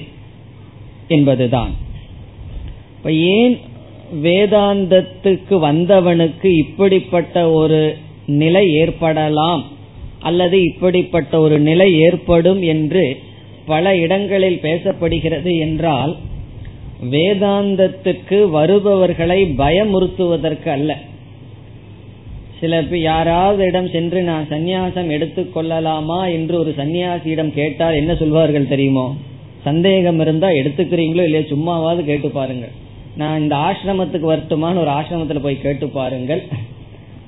என்பதுதான். 1.08 1.70
இப்ப 2.96 3.12
ஏன் 3.12 3.58
வேதாந்தத்துக்கு 4.22 5.50
வந்தவனுக்கு 5.50 6.44
இப்படிப்பட்ட 6.44 7.50
ஒரு 7.50 7.96
நிலை 8.26 8.72
ஏற்படலாம்? 8.72 9.71
அல்லது 10.22 10.56
இப்படிப்பட்ட 10.62 11.40
ஒரு 11.40 11.56
நிலை 11.58 11.88
ஏற்படும் 12.00 12.60
என்று 12.62 13.04
பல 13.66 13.94
இடங்களில் 13.96 14.60
பேசப்படுகிறது 14.62 15.52
என்றால் 15.58 16.12
வேதாந்தத்துக்கு 17.12 18.38
வருபவர்களை 18.50 19.38
பயமுறுத்துவதற்கு 19.58 20.68
அல்ல. 20.68 20.90
சில 22.60 22.80
யாராவது 22.90 23.62
இடம் 23.64 23.88
சென்று 23.90 24.20
நான் 24.22 24.50
சந்நியாசம் 24.50 25.08
எடுத்துக்கொள்ளலாமா 25.16 26.18
என்று 26.32 26.54
ஒரு 26.58 26.74
சன்னியாசியிடம் 26.76 27.52
கேட்டால் 27.52 27.94
என்ன 27.94 28.14
சொல்வார்கள் 28.14 28.72
தெரியுமோ? 28.74 29.06
சந்தேகம் 29.64 30.20
இருந்தா 30.20 30.48
எடுத்துக்கிறீங்களோ 30.60 31.24
இல்லையா 31.24 31.42
சும்மாவாவது 31.50 32.02
கேட்டு 32.04 32.30
பாருங்கள். 32.30 32.72
நான் 33.16 33.40
இந்த 33.40 33.54
ஆசிரமத்துக்கு 33.68 34.28
வரட்டுமான்னு 34.32 34.82
ஒரு 34.84 34.92
ஆசிரமத்துல 34.98 35.42
போய் 35.42 35.58
கேட்டு 35.60 35.88
பாருங்கள். 35.88 36.42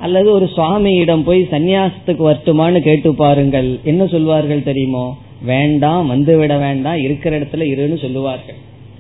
அல்லது 0.05 0.31
ஒரு 0.31 0.51
சுவாமியிடம் 0.57 1.23
போய் 1.23 1.49
சந்நியாசத்துக்கு 1.51 2.23
வரட்டுமான்னு 2.25 2.81
கேட்டு 2.81 3.15
பாருங்கள். 3.15 3.79
என்ன 3.85 4.07
சொல்வார்கள் 4.07 4.63
தெரியுமோ? 4.63 5.17
வேண்டாம் 5.43 6.07
வந்து 6.07 6.39
விட 6.39 6.59
வேண்டாம் 6.59 6.97
இருக்கிற 6.97 7.41
இடத்துல 7.41 7.63
இருன்னு 7.73 8.01
சொல்லுவார்கள். 8.01 8.55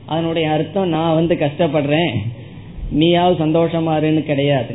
அதனுடைய 0.07 0.51
அர்த்தம் 0.51 0.89
நான் 0.89 1.15
வந்து 1.15 1.35
கஷ்டப்படுறேன். 1.35 2.15
நீயாவது 2.91 3.47
சந்தோஷமா 3.47 3.95
இருன்னு 4.01 4.23
கிடையாது. 4.23 4.75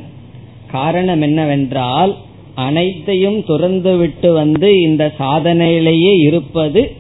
காரணம் 0.72 1.22
என்னவென்றால் 1.22 2.16
அனைத்தையும் 2.56 3.44
துறந்து 3.46 3.98
விட்டு 3.98 4.34
வந்து 4.34 4.82
இந்த 4.82 5.12
சாதனையிலேயே 5.20 6.20
இருப்பது 6.20 6.92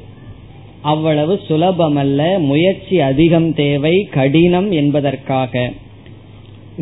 அவ்வளவு 0.82 1.40
சுலபமல்ல. 1.48 2.40
முயற்சி 2.40 3.00
அதிகம் 3.00 3.54
தேவை 3.54 4.08
கடினம் 4.12 4.72
என்பதற்காக. 4.72 5.72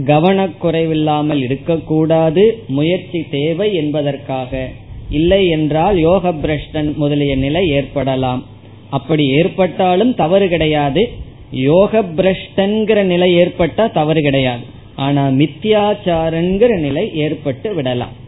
கவனக்குறைவில்லாமல் 0.06 1.44
இருக்கக்கூடாது 1.44 2.64
முயற்சி 2.68 3.26
தேவை 3.32 3.76
என்பதற்காக. 3.76 4.70
இல்லை 5.10 5.48
என்றால் 5.48 5.98
யோக 5.98 6.30
பிரஷ்டன் 6.30 6.96
முதலிய 6.96 7.36
நிலை 7.36 7.70
ஏற்படலாம். 7.70 8.46
அப்படி 8.90 9.28
ஏற்பட்டாலும் 9.30 10.16
தவறு 10.16 10.48
கிடையாது. 10.48 11.10
யோக 11.52 12.02
பிரஷ்டன்கிற 12.02 13.04
நிலை 13.04 13.38
ஏற்பட்டா 13.38 13.92
தவறு 13.92 14.22
கிடையாது. 14.22 14.64
ஆனா 14.96 15.28
மித்தியாச்சாரங்கிற 15.28 16.80
நிலை 16.80 17.16
ஏற்பட்டு 17.16 17.74
விடலாம். 17.74 18.26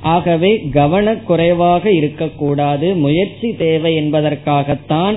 ஆகவே 0.00 0.68
கவனக்குறைவாக 0.72 1.86
இருக்கக்கூடாது 1.86 2.94
முயற்சி 2.94 3.56
தேவை 3.56 3.94
என்பதற்காகத்தான் 4.00 5.16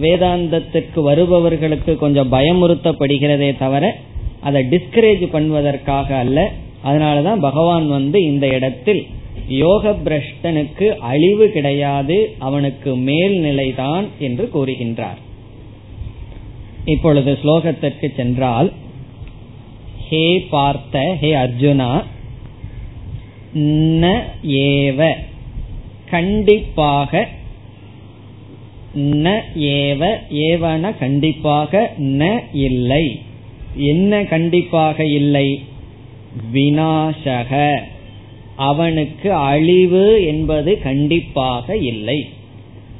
வேதாந்தத்திற்கு 0.00 1.02
வருபவர்களுக்கு 1.02 1.96
கொஞ்சம் 1.96 2.32
பயமுறுத்தப்படுகிறதே 2.32 3.58
தவிர 3.58 3.96
அதை 4.40 4.60
டிஸ்கரேஜ் 4.72 5.24
பண்ணுவதற்காக 5.36 6.10
அல்ல. 6.24 6.38
அதனாலதான் 6.84 7.40
பகவான் 7.40 7.86
வந்து 7.88 8.18
இந்த 8.24 8.46
இடத்தில் 8.56 9.02
யோக 9.48 9.92
பிரஷ்டனுக்கு 10.04 10.86
அழிவு 11.10 11.46
கிடையாது 11.56 12.16
அவனுக்கு 12.38 12.90
மேல்நிலைதான் 13.08 14.06
என்று 14.18 14.44
கூறுகின்றார். 14.54 15.20
இப்பொழுது 16.84 17.32
ஸ்லோகத்திற்கு 17.42 18.08
சென்றால் 18.16 18.70
ஹே 20.08 20.24
பார்த்த 20.50 21.02
ஹே 21.20 21.30
அர்ஜுனா 21.34 21.90
ந 24.02 24.06
ஏவ 24.62 25.10
கண்டிப்பாக 26.10 27.22
ந 29.24 29.34
ஏவ 29.72 30.02
ஏவன 30.46 30.92
கண்டிப்பாக 30.98 31.82
ந 32.20 32.30
இல்லை. 32.68 33.04
என்ன 33.74 34.24
கண்டிப்பாக 34.24 35.04
இல்லை? 35.04 35.62
வினாசக 36.54 37.80
அவனுக்கு 38.56 39.32
அழிவு 39.32 40.24
என்பது 40.26 40.82
கண்டிப்பாக 40.82 41.76
இல்லை. 41.76 42.28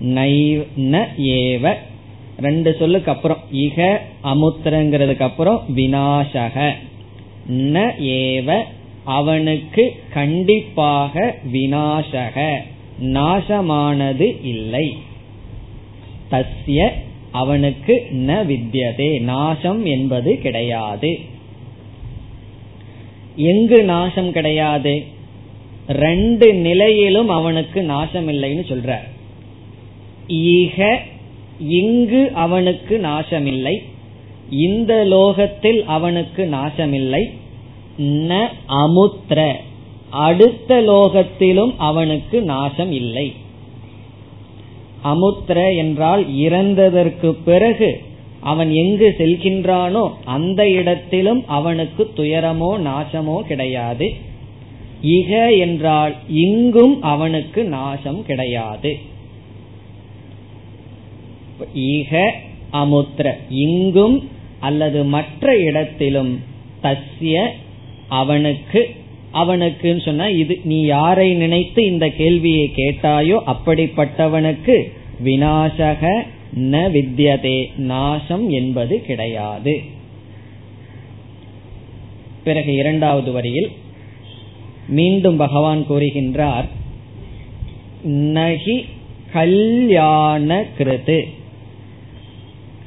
ந 0.03 1.07
ஏவ. 1.19 1.75
ரெண்டு 2.41 2.77
சொல்லுக்கு 2.79 3.11
அப்புறம். 3.11 3.39
இக 3.53 3.99
அமுத்திரங்கிறதுக்கு 4.25 5.21
அப்புறம் 5.21 5.65
வினாசக 5.77 6.73
ந 7.51 7.93
ஏவ. 8.01 8.63
அவனுக்கு 9.05 9.97
கண்டிப்பாக 10.13 11.35
வினாசக 11.53 12.57
நாசமானது 13.03 14.37
இல்லை. 14.43 14.97
தஸ்ய 16.31 16.91
அவனுக்கு 17.33 18.07
ந 18.13 18.45
வித்தியதே 18.47 19.21
நாசம் 19.21 19.85
என்பது 19.85 20.39
கிடையாது. 20.39 21.19
எங்கு 23.37 23.85
நாசம் 23.85 24.33
கிடையாது? 24.33 25.05
ரெண்டு 25.89 26.55
நிலையிலும் 26.55 27.29
அவனுக்கு 27.29 27.83
நாசம் 27.83 28.29
இல்லைன்னு 28.29 28.65
சொல்ற. 28.69 28.97
ஈக 30.29 31.01
இங்கு 31.59 32.31
அவனுக்கு 32.35 32.99
நாசமில்லை. 32.99 33.79
இந்த 34.51 35.05
லோகத்தில் 35.05 35.85
அவனுக்கு 35.85 36.49
நாசமில்லை. 36.53 37.31
ந 37.99 38.49
அமுத்திர 38.67 39.57
அடுத்த 40.11 40.83
லோகத்திலும் 40.83 41.75
அவனுக்கு 41.77 42.43
நாசம் 42.43 42.93
இல்லை. 42.93 43.40
அமுத்திர 45.03 45.77
என்றால் 45.77 46.27
இறந்ததற்கு 46.37 47.31
பிறகு 47.45 48.01
அவன் 48.41 48.71
எங்கு 48.73 49.15
செல்கின்றானோ 49.19 50.11
அந்த 50.25 50.69
இடத்திலும் 50.69 51.45
அவனுக்கு 51.47 52.11
துயரமோ 52.17 52.71
நாசமோ 52.81 53.41
கிடையாது. 53.43 54.15
இக 55.03 55.59
என்றால் 55.59 56.15
இங்கும் 56.29 57.03
அவனுக்கு 57.03 57.65
நாசம் 57.65 58.23
கிடையாது. 58.27 58.99
இக 61.75 62.31
அமுத்திர 62.71 63.37
இங்கும் 63.49 64.29
அல்லது 64.61 65.05
மற்ற 65.05 65.57
இடத்திலும் 65.57 66.41
தஸ்ய 66.83 67.49
அவனுக்கு 68.09 68.81
அவனுக்குன்னு 69.35 70.05
சொன்னா 70.05 70.29
இது 70.29 70.61
நீ 70.65 70.81
யாரை 70.81 71.35
நினைத்து 71.35 71.85
இந்த 71.85 72.09
கேள்வியை 72.09 72.73
கேட்டாயோ 72.77 73.39
அப்படிப்பட்டவனுக்கு 73.47 74.77
வினாசக 75.25 76.23
ந 76.61 76.91
வித்யதே 76.91 77.77
நாசம் 77.77 78.51
என்பது 78.51 79.03
கிடையாது. 79.03 79.81
பிறகு 82.45 82.75
இரண்டாவது 82.75 83.33
வரியில் 83.33 83.71
மீண்டும் 84.89 85.37
பகவான் 85.37 85.85
கூறுகின்றார் 85.91 86.69
நகி 88.07 88.85
கல்யாண 89.33 90.65
கிருத்து. 90.79 91.21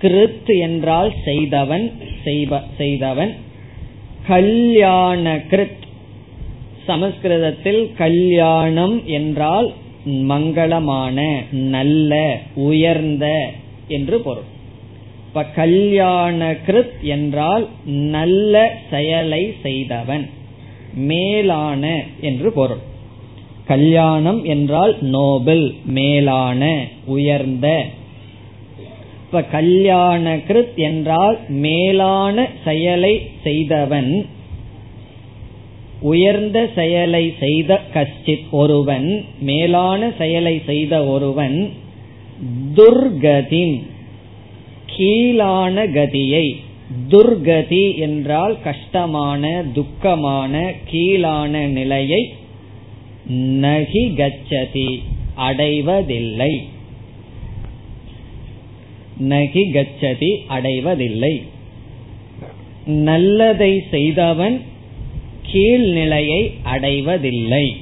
கிருத் 0.01 0.59
என்றால் 0.59 1.13
செய்தவன் 1.25 1.91
செய்தவன். 2.77 3.35
கல்யாண 4.27 5.35
கிருத் 5.35 5.81
சமஸ்கிருதத்தில் 6.85 7.91
கல்யாணம் 7.97 9.07
என்றால் 9.07 9.71
மங்களமான 10.05 11.41
நல்ல 11.51 12.39
உயர்ந்த 12.55 13.51
என்று 13.87 14.19
பொருள். 14.19 14.49
இப்ப 15.27 15.43
கல்யாண 15.43 16.55
கிருத் 16.67 16.99
என்றால் 17.01 17.67
நல்ல 17.85 18.75
செயலை 18.89 19.53
செய்தவன் 19.61 20.29
மேலான 20.95 22.03
என்று 22.21 22.51
பொருள். 22.51 22.83
கல்யாணம் 23.67 24.43
என்றால் 24.43 24.97
நோபல் 25.01 25.73
மேலான 25.85 26.85
உயர்ந்த. 27.05 27.85
இப்ப 29.25 29.43
கல்யாண 29.43 30.35
கிருத் 30.35 30.75
என்றால் 30.75 31.37
மேலான 31.47 32.47
செயலை 32.63 33.29
செய்தவன் 33.43 34.25
உயர்ந்த 36.03 36.69
செயலை 36.75 37.33
செய்த 37.39 37.81
கஷ்டித் 37.93 38.47
ஒருவன் 38.51 39.09
மேலான 39.39 40.11
செயலை 40.17 40.61
செய்த 40.65 41.05
ஒருவன் 41.05 41.57
துர்கதின் 42.75 43.81
கீழான 44.85 45.85
கதியை 45.87 46.47
துர்கதி 47.09 47.97
என்றால் 47.97 48.57
கஷ்டமான 48.63 49.63
துக்கமான 49.75 50.71
கீழான 50.91 51.67
நிலையை 51.67 52.33
நகி 53.61 54.03
கச்சதி 54.15 55.01
அடைவதில்லை. 55.35 56.53
நகி 59.21 59.63
கச்சதி 59.71 60.31
அடைவதில்லை. 60.47 61.41
நல்லதை 62.85 63.83
செய்தவன் 63.91 64.61
கீழ்நிலையை 65.51 66.53
அடைவதில்லை. 66.63 67.75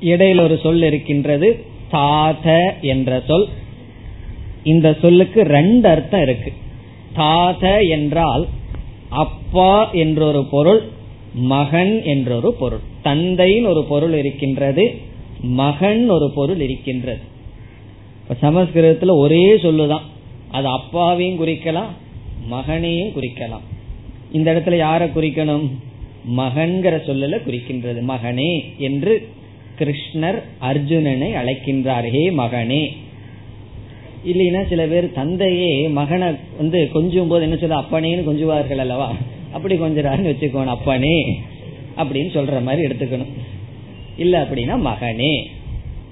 இடையில் 0.00 0.38
ஒரு 0.38 0.58
சொல் 0.62 0.82
இருக்கின்றது 0.82 1.64
தாத 1.92 2.72
என்ற 2.80 3.22
சொல். 3.26 3.48
இந்த 4.64 4.96
சொல்லுக்கு 5.02 5.42
ரெண்டு 5.42 5.88
அர்த்தம் 5.88 6.22
இருக்கு. 6.22 6.52
தாத 7.16 7.88
என்றால் 7.88 8.48
அப்பா 9.08 9.90
என்றொரு 9.90 10.46
பொருள் 10.50 10.82
மகன் 11.34 12.02
என்றொரு 12.02 12.54
பொருள். 12.54 12.80
தந்தையின் 13.02 13.66
ஒரு 13.66 13.84
பொருள் 13.84 14.14
இருக்கின்றது 14.14 14.98
மகன் 15.40 16.08
ஒரு 16.08 16.32
பொருள் 16.34 16.60
இருக்கின்றது. 16.60 17.20
சமஸ்கிருதத்துல 18.42 19.10
ஒரே 19.10 19.54
சொல்லுதான். 19.54 20.06
அது 20.50 20.66
அப்பாவையும் 20.68 21.46
குறிக்கலாம் 21.46 21.92
மகனையும் 22.46 23.08
குறிக்கலாம். 23.08 23.66
இந்த 24.32 24.52
இடத்துல 24.52 24.70
யார 24.70 25.10
குறிக்கணும்? 25.16 25.70
மகன்கிற 26.36 26.96
சொல்லல 27.06 27.40
குறிக்கின்றது. 27.46 28.02
மகனே 28.08 28.64
என்று 28.78 29.28
கிருஷ்ணர் 29.78 30.42
அர்ஜுனனை 30.62 31.34
அழைக்கின்றார். 31.34 32.08
ஹே 32.10 32.30
மகனே. 32.30 32.96
இல்லைன்னா 34.26 34.68
சில 34.68 34.86
பேர் 34.86 35.12
தந்தையே 35.12 35.88
மகனை 35.88 36.28
வந்து 36.56 36.90
கொஞ்சும் 36.92 37.28
போது 37.28 37.42
என்ன 37.42 37.56
சொல்ல 37.56 37.76
அப்பனேன்னு 37.76 38.22
கொஞ்சுவார்கள் 38.22 38.76
அல்லவா? 38.76 39.12
அப்படி 39.52 39.78
கொஞ்சறாருன்னு 39.78 40.34
வச்சுக்கோணும். 40.34 40.64
அப்பனே 40.64 41.40
அப்படின்னு 41.96 42.30
சொல்ற 42.34 42.62
மாதிரி 42.62 42.86
எடுத்துக்கணும். 42.86 43.32
இல்ல 44.16 44.42
அப்படின்னா 44.42 44.80
மகனே. 44.86 45.46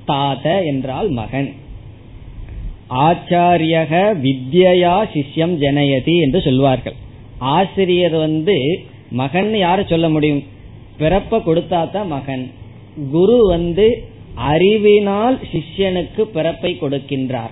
தாத 0.09 0.65
என்றால் 0.65 1.09
மகன். 1.09 1.53
ஆச்சாரியக 2.91 4.17
வித்யா 4.23 5.09
சிஷ்யம் 5.15 5.57
ஜனயதி 5.57 6.21
என்று 6.21 6.41
சொல்வார்கள். 6.41 7.09
ஆசிரியர் 7.41 8.17
வந்து 8.17 8.57
மகன் 9.11 9.53
யார 9.53 9.89
சொல்ல 9.89 10.09
முடியும்? 10.09 10.43
பிறப்ப 10.99 11.41
கொடுத்தா 11.47 11.91
தான் 11.91 12.07
மகன். 12.07 12.51
குரு 13.13 13.47
வந்து 13.47 14.05
அறிவினால் 14.35 15.39
சிஷ்யனுக்கு 15.53 16.21
பிறப்பை 16.21 16.79
கொடுக்கின்றார். 16.81 17.51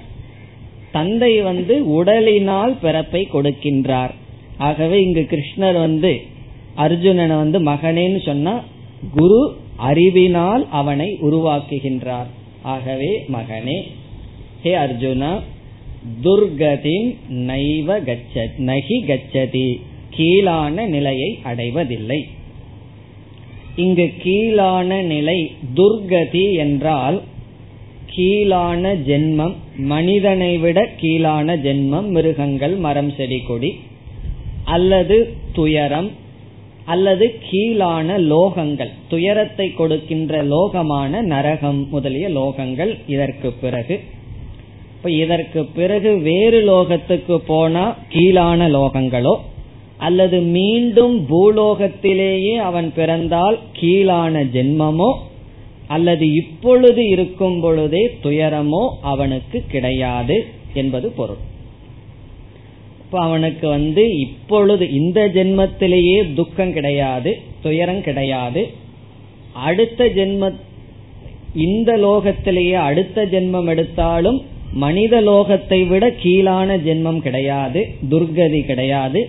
தந்தை 0.92 1.40
வந்து 1.42 2.02
உடலினால் 2.02 2.74
பிறப்பை 2.80 3.28
கொடுக்கின்றார். 3.32 4.10
ஆகவே 4.58 5.02
இங்கு 5.02 5.26
கிருஷ்ணர் 5.30 5.78
வந்து 5.80 6.20
அர்ஜுனனை 6.76 7.36
வந்து 7.36 7.58
மகனேன்னு 7.60 8.20
சொன்னா 8.24 8.60
குரு 9.14 9.56
அறிவினால் 9.76 10.66
அவனை 10.70 11.18
உருவாக்குகின்றார். 11.22 12.26
ஆகவே 12.62 13.24
மகனே 13.32 13.78
ஹே 14.62 14.74
அர்ஜுனா 14.74 15.40
துர்கதிம் 16.24 17.08
நைவ 17.48 17.88
கச்ச 18.04 18.44
நகி 18.58 18.98
கச்சதி 19.06 19.68
கீழான 20.16 20.86
நிலையை 20.86 21.30
அடைவதில்லை. 21.42 22.20
இங்கு 23.76 24.06
கீழான 24.22 25.02
நிலை 25.02 25.38
துர்கதி 25.76 26.52
என்றால் 26.54 27.18
கீழான 28.14 28.94
ஜென்மம் 29.08 29.54
மனிதனை 29.76 30.58
விட 30.58 30.78
கீழான 31.00 31.56
ஜென்மம் 31.56 32.08
மிருகங்கள் 32.08 32.74
மரம் 32.76 33.12
செடி 33.16 33.40
கொடி 33.40 33.70
அல்லது 34.64 35.18
துயரம் 35.52 36.10
அல்லது 36.84 37.26
கீழான 37.50 38.18
லோகங்கள். 38.32 38.92
துயரத்தை 39.08 39.66
கொடுக்கின்ற 39.74 40.42
லோகமான 40.44 41.20
நரகம் 41.22 41.88
முதலிய 41.88 42.28
லோகங்கள் 42.28 42.92
இதற்கு 43.06 43.50
பிறகு 43.52 44.00
இப்ப 44.98 45.10
இதற்கு 45.10 45.64
பிறகு 45.64 46.16
வேறு 46.18 46.60
லோகத்துக்கு 46.70 47.36
போனா 47.46 47.96
கீழான 48.08 48.68
லோகங்களோ 48.68 49.34
அல்லது 49.98 50.40
மீண்டும் 50.40 51.26
பூலோகத்திலேயே 51.30 52.54
அவன் 52.56 52.92
பிறந்தால் 52.94 53.58
கீழான 53.72 54.42
ஜென்மமோ 54.44 55.10
அல்லது 55.86 56.32
இப்பொழுது 56.32 57.08
இருக்கும் 57.08 57.60
பொழுதே 57.60 58.02
துயரமோ 58.22 58.82
அவனுக்கு 59.00 59.62
கிடையாது 59.68 60.44
என்பது 60.74 61.08
பொருள். 61.10 61.40
இப்ப 63.00 63.20
அவனுக்கு 63.20 63.68
வந்து 63.68 64.18
இப்பொழுது 64.18 64.90
இந்த 64.90 65.28
ஜென்மத்திலேயே 65.28 66.34
துக்கம் 66.34 66.72
கிடையாது 66.72 67.40
துயரம் 67.62 68.02
கிடையாது. 68.02 68.68
அடுத்த 69.52 70.04
ஜென்ம 70.06 70.52
இந்த 71.54 71.96
லோகத்திலேயே 71.96 72.72
அடுத்த 72.72 73.24
ஜென்மம் 73.24 73.66
எடுத்தாலும் 73.66 74.40
மனித 74.72 75.20
லோகத்தை 75.20 75.86
விட 75.86 76.10
கீழான 76.10 76.76
ஜென்மம் 76.76 77.18
கிடையாது 77.18 77.88
துர்கதி 78.10 78.64
கிடையாது. 78.64 79.28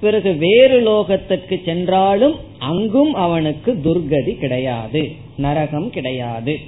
பிறகு 0.00 0.34
வேறு 0.34 0.80
லோகத்துக்கு 0.80 1.64
சென்றாலும் 1.64 2.36
அங்கும் 2.58 3.14
அவனுக்கு 3.14 3.72
துர்கதி 3.84 4.38
கிடையாது 4.38 5.12
நரகம் 5.36 5.90
கிடையாது. 5.90 6.58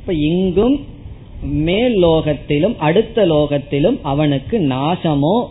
இப்ப 0.00 0.12
இங்கும் 0.12 0.84
மேல் 1.42 2.04
லோகத்திலும் 2.04 2.76
அடுத்த 2.76 3.26
லோகத்திலும் 3.26 3.98
அவனுக்கு 4.02 4.58
நாசமோ 4.58 5.44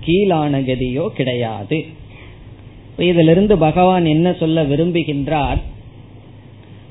கீழான 0.00 0.60
கதியோ 0.60 1.08
கிடையாது. 1.08 1.84
இதிலிருந்து 2.96 3.58
பகவான் 3.58 4.04
என்ன 4.04 4.32
சொல்ல 4.32 4.62
விரும்புகின்றார்? 4.62 5.58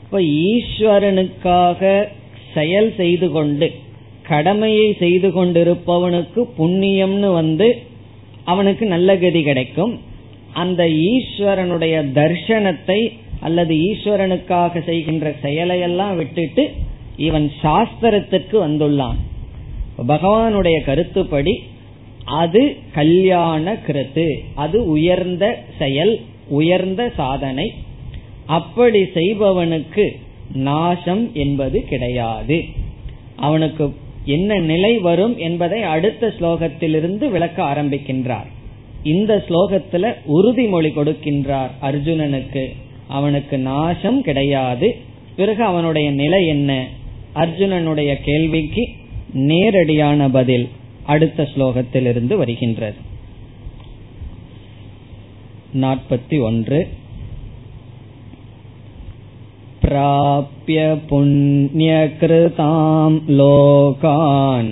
இப்ப 0.03 0.19
ஈஸ்வரனுக்காக 0.21 2.09
செயல் 2.53 2.89
செய்து 2.95 3.31
கொண்டு 3.31 3.67
கடமையை 4.23 4.87
செய்து 4.99 5.29
கொண்டிருப்பவனுக்கு 5.29 6.41
புண்ணியம்னு 6.57 7.33
வந்து 7.33 7.67
அவனுக்கு 8.43 8.85
நல்ல 8.85 9.17
கதி 9.17 9.41
கிடைக்கும். 9.43 9.99
அந்த 10.53 10.87
ஈஸ்வரனுடைய 10.87 11.95
தர்சனத்தை 12.17 12.99
அல்லது 13.39 13.73
ஈஸ்வரனுக்காக 13.75 14.83
செய்கின்ற 14.83 15.33
செயலையெல்லாம் 15.43 16.15
விட்டுட்டு 16.15 16.63
இவன் 17.17 17.51
சாஸ்திரத்துக்கு 17.63 18.57
வந்துள்ளான். 18.67 19.19
பகவானுடைய 20.07 20.77
கருத்துப்படி 20.83 21.53
அது 22.25 22.75
கல்யாண 22.93 23.75
கிருத்து 23.87 24.27
அது 24.55 24.77
உயர்ந்த 24.87 25.45
செயல் 25.77 26.19
உயர்ந்த 26.49 27.11
சாதனை. 27.15 27.73
அப்படி 28.45 29.01
செய்பவனுக்கு 29.13 30.05
நாசம் 30.53 31.31
என்பது 31.33 31.83
கிடையாது. 31.83 32.63
அவனுக்கு 33.35 33.95
என்ன 34.25 34.59
நிலை 34.59 34.97
வரும் 34.97 35.37
என்பதை 35.37 35.83
அடுத்த 35.83 36.33
ஸ்லோகத்திலிருந்து 36.39 37.29
விளக்க 37.29 37.63
ஆரம்பிக்கின்றார். 37.63 38.45
இந்த 39.03 39.45
ஸ்லோகத்துல 39.47 40.13
உறுதிமொழி 40.27 40.91
கொடுக்கின்றார் 40.91 41.69
அர்ஜுனனுக்கு. 41.81 42.75
அவனுக்கு 43.07 43.57
நாசம் 43.57 44.21
கிடையாது. 44.21 44.95
பிறகு 45.35 45.63
அவனுடைய 45.63 46.11
நிலை 46.11 46.47
என்ன? 46.47 46.87
அர்ஜுனனுடைய 47.35 48.21
கேள்விக்கு 48.21 48.89
நேரடியான 49.33 50.29
பதில் 50.29 50.69
அடுத்த 51.03 51.49
ஸ்லோகத்திலிருந்து 51.55 52.35
வருகின்றது. 52.35 52.95
நாற்பத்தி 55.73 56.41
ஒன்று. 56.41 56.87
प्राप्य 59.86 60.82
पुण्यकृतां 61.10 63.10
लोकान् 63.38 64.70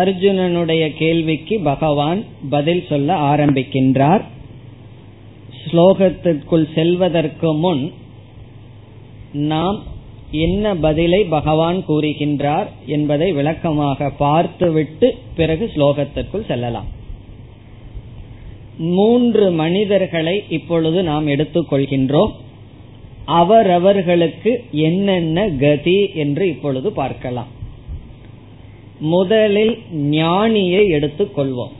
அர்ஜுனனுடைய 0.00 0.94
கேள்விக்கு 0.94 1.62
பகவான் 1.62 2.24
பதில் 2.50 2.86
சொல்ல 2.86 3.30
ஆரம்பிக்கின்றார் 3.30 4.24
ஸ்லோகத்திற்குள் 5.62 6.66
செல்வதற்கு 6.74 7.56
முன் 7.56 7.92
நாம் 9.48 9.82
என்ன 10.38 10.76
பதிலை 10.76 11.28
பகவான் 11.28 11.84
கூறுகின்றார் 11.86 12.66
என்பதை 12.86 13.32
விளக்கமாக 13.32 14.12
பார்த்துவிட்டு 14.18 15.14
பிறகு 15.36 15.70
ஸ்லோகத்திற்குள் 15.74 16.46
செல்லலாம் 16.46 16.86
மூன்று 18.77 19.51
மனிதர்களை 19.51 20.43
இப்பொழுது 20.49 21.03
நாம் 21.03 21.27
எடுத்துக்கொள்கின்றோம். 21.27 22.31
அவரவர்களுக்கு 23.25 24.63
என்னென்ன 24.71 25.49
கதி 25.49 26.09
என்று 26.13 26.47
இப்பொழுது 26.47 26.91
பார்க்கலாம். 26.91 27.47
முதலில் 28.99 29.77
ஞானியை 29.93 30.89
எடுத்துக்கொள்வோம். 30.89 31.71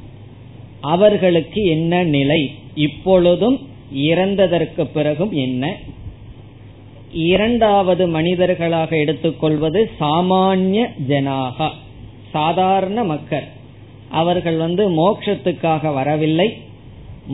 அவர்களுக்கு 0.81 1.65
என்ன 1.65 2.03
நிலை? 2.03 2.51
இப்பொழுதும் 2.75 3.67
இறந்ததற்கு 3.95 4.83
பிறகும் 4.83 5.31
என்ன? 5.31 5.77
இரண்டாவது 7.13 8.07
மனிதர்களாக 8.07 8.97
எடுத்துக்கொள்வது 8.97 9.91
சாமானிய 9.99 10.87
ஜனாகா 11.07 11.69
சாதாரண 12.31 13.03
மக்கள். 13.03 13.43
அவர்கள் 14.09 14.57
வந்து 14.57 14.89
மோட்சத்துக்காக 14.89 15.93
வரவில்லை. 15.93 16.63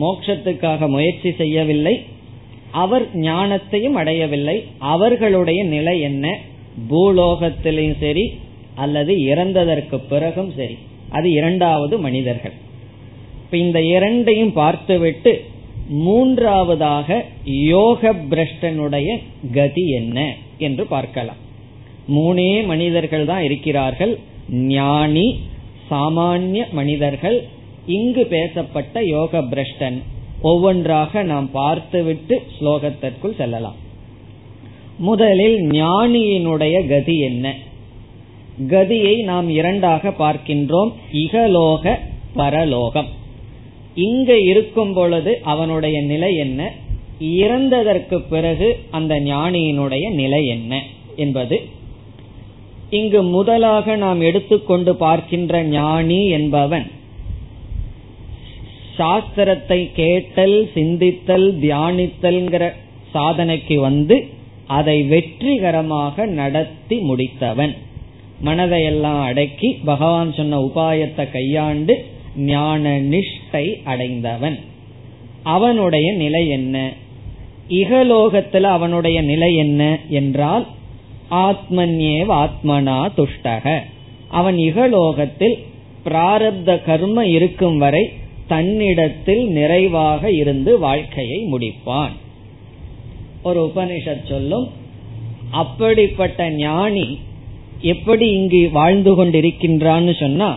மோட்சத்துக்காக 0.00 0.88
முயற்சி 0.88 1.32
செய்யவில்லை. 1.32 2.02
அவர் 2.70 3.16
ஞானத்தையும் 3.16 3.92
அடையவில்லை. 3.92 4.64
அவர்களுடைய 4.78 5.64
நிலை 5.64 6.00
என்ன? 6.00 6.38
பூலோகத்திலையும் 6.90 8.00
சரி 8.00 8.32
அல்லது 8.74 9.14
இறந்ததற்கு 9.14 10.00
பிறகும் 10.08 10.52
சரி. 10.56 10.78
அது 11.08 11.30
இரண்டாவது 11.30 11.98
மனிதர்கள். 11.98 12.52
இப்ப 13.44 13.56
இந்த 13.56 13.82
இரண்டையும் 13.82 14.52
பார்த்துவிட்டு 14.52 15.44
மூன்றாவதாக 15.88 17.24
யோக 17.44 18.12
பிரஷ்டனுடைய 18.12 19.18
கதி 19.52 19.90
என்ன 19.90 20.36
என்று 20.58 20.86
பார்க்கலாம். 20.86 21.36
மூணே 22.14 22.66
மனிதர்கள் 22.66 23.24
தான் 23.24 23.42
இருக்கிறார்கள். 23.42 24.18
ஞானி 24.50 25.38
சாமானிய 25.90 26.70
மனிதர்கள் 26.70 27.44
இங்கு 27.86 28.26
பேசப்பட்ட 28.26 29.04
யோக 29.04 29.38
பிரஷ்டன் 29.38 30.02
ஒவ்வொன்றாக 30.42 31.22
நாம் 31.22 31.50
பார்த்துவிட்டு 31.50 32.42
ஸ்லோகத்திற்குள் 32.60 33.36
செல்லலாம். 33.36 33.74
முதலில் 34.98 35.58
ஞானியினுடைய 35.58 36.88
கதி 36.88 37.18
என்ன? 37.18 37.56
கதியை 38.68 39.22
நாம் 39.22 39.48
இரண்டாக 39.48 40.08
பார்க்கின்றோம். 40.08 40.92
இகலோக 41.12 41.98
பரலோகம். 42.34 43.06
இங்க 43.94 44.38
இருக்கும் 44.38 44.92
பொழுது 44.92 45.40
அவனுடைய 45.42 46.02
நிலை 46.02 46.36
என்ன? 46.36 46.72
இறந்ததற்கு 47.20 48.22
பிறகு 48.28 48.78
அந்த 48.90 49.20
ஞானியினுடைய 49.20 50.10
நிலை 50.10 50.46
என்ன 50.46 50.82
என்பது. 51.16 51.60
இங்கு 52.90 53.22
முதலாக 53.22 53.96
நாம் 53.96 54.20
எடுத்துக்கொண்டு 54.20 54.96
பார்க்கின்ற 54.96 55.62
ஞானி 55.62 56.26
என்பவன் 56.26 56.90
சாஸ்திரத்தை 58.98 59.90
கேட்டல் 59.94 60.70
சிந்தித்தல் 60.74 61.48
தியானித்தல்ங்கிற 61.60 62.72
சாதனைக்கு 63.14 63.74
வந்து 63.74 64.28
அதை 64.66 65.02
வெற்றிகரமாக 65.02 66.26
நடத்தி 66.26 66.96
முடித்தவன். 67.10 67.76
மனதையெல்லாம் 68.44 69.22
அடக்கி 69.22 69.72
பகவான் 69.84 70.32
சொன்ன 70.32 70.58
உபாயத்தை 70.58 71.30
கையாண்டு 71.30 72.04
ஞான 72.36 73.00
நிஷ்டை 73.00 73.74
அடைந்தவன். 73.84 74.58
அவனுடைய 75.42 76.12
நிலை 76.12 76.48
என்ன? 76.48 76.92
இகலோகத்துல 77.68 78.60
அவனுடைய 78.60 79.22
நிலை 79.22 79.56
என்ன 79.56 79.98
என்றால் 80.08 80.66
ஆத்மன்யேவ 81.30 82.28
ஆத்மனா 82.44 82.98
துஷ்டக. 83.16 83.80
அவன் 84.28 84.56
இகலோகத்தில் 84.56 85.56
பிராரப்த 86.04 86.84
கர்ம 86.84 87.26
இருக்கும் 87.26 87.78
வரை 87.78 88.10
தன்னிடத்தில் 88.52 89.44
நிறைவாக 89.58 90.30
இருந்து 90.42 90.72
வாழ்க்கையை 90.78 91.38
முடிப்பான். 91.52 92.14
ஒரு 93.42 93.60
உபனிஷத் 93.68 94.28
சொல்லும் 94.28 94.66
அப்படிப்பட்ட 95.50 96.50
ஞானி 96.50 97.06
எப்படி 97.80 98.26
இங்கு 98.30 98.60
வாழ்ந்து 98.72 99.12
கொண்டிருக்கின்றான்னு 99.14 100.12
சொன்னா 100.20 100.50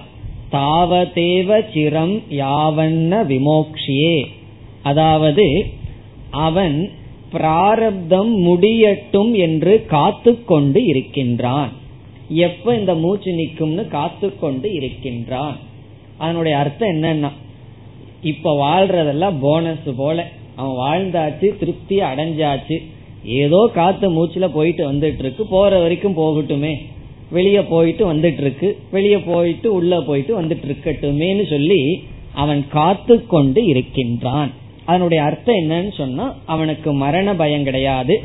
தாவதேவ 0.51 1.49
சிரம் 1.73 2.15
யாவன்ன 2.41 3.11
விமோக்ஷியே. 3.31 4.17
அதாவது 4.83 5.45
அவன் 6.47 6.77
பிராரப்தம் 7.31 8.33
முடியட்டும் 8.39 9.31
என்று 9.45 9.73
காத்து 9.85 10.31
கொண்டு 10.43 10.79
இருக்கின்றான். 10.85 11.71
எப்ப 12.29 12.75
இந்த 12.79 12.93
மூச்சு 12.95 13.31
நிக்கும்னு 13.31 13.83
காத்து 13.87 14.27
கொண்டு 14.39 14.67
இருக்கின்றான். 14.73 15.57
அதனுடைய 16.17 16.57
அர்த்தம் 16.57 16.93
என்னன்னா 16.93 17.31
இப்ப 18.31 18.51
வாழ்றதெல்லாம் 18.61 19.37
போனஸ் 19.41 19.87
போல. 19.97 20.17
அவன் 20.55 20.77
வாழ்ந்தாச்சு 20.83 21.47
திருப்தி 21.61 21.95
அடைஞ்சாச்சு. 22.09 22.77
ஏதோ 23.41 23.59
காத்து 23.73 24.07
மூச்சுல 24.15 24.45
போயிட்டு 24.53 24.83
வந்துட்டு 24.91 25.21
இருக்கு 25.23 25.43
போற 25.45 25.79
வரைக்கும் 25.83 26.17
போகட்டுமே. 26.17 26.73
வெளியே 27.29 27.61
போயிட்டு 27.71 28.03
வந்துட்டு 28.13 28.41
இருக்கு 28.41 28.67
வெளியே 28.91 29.19
போயிட்டு 29.29 29.67
உள்ள 29.73 30.01
போயிட்டு 30.01 30.33
வந்துட்டு 30.41 30.67
இருக்கட்டுமேன்னு 30.69 31.45
சொல்லி 31.49 31.81
அவன் 32.33 32.61
காத்து 32.69 33.15
கொண்டு 33.33 33.61
இருக்கின்றான். 33.65 34.51
அதனுடைய 34.85 35.23
அர்த்தம் 35.23 35.59
என்னன்னு 35.63 35.93
சொன்னா 35.97 36.25
அவனுக்கு 36.45 36.89
மரண 37.03 37.27
பயம் 37.41 37.67
கிடையாது. 37.69 38.15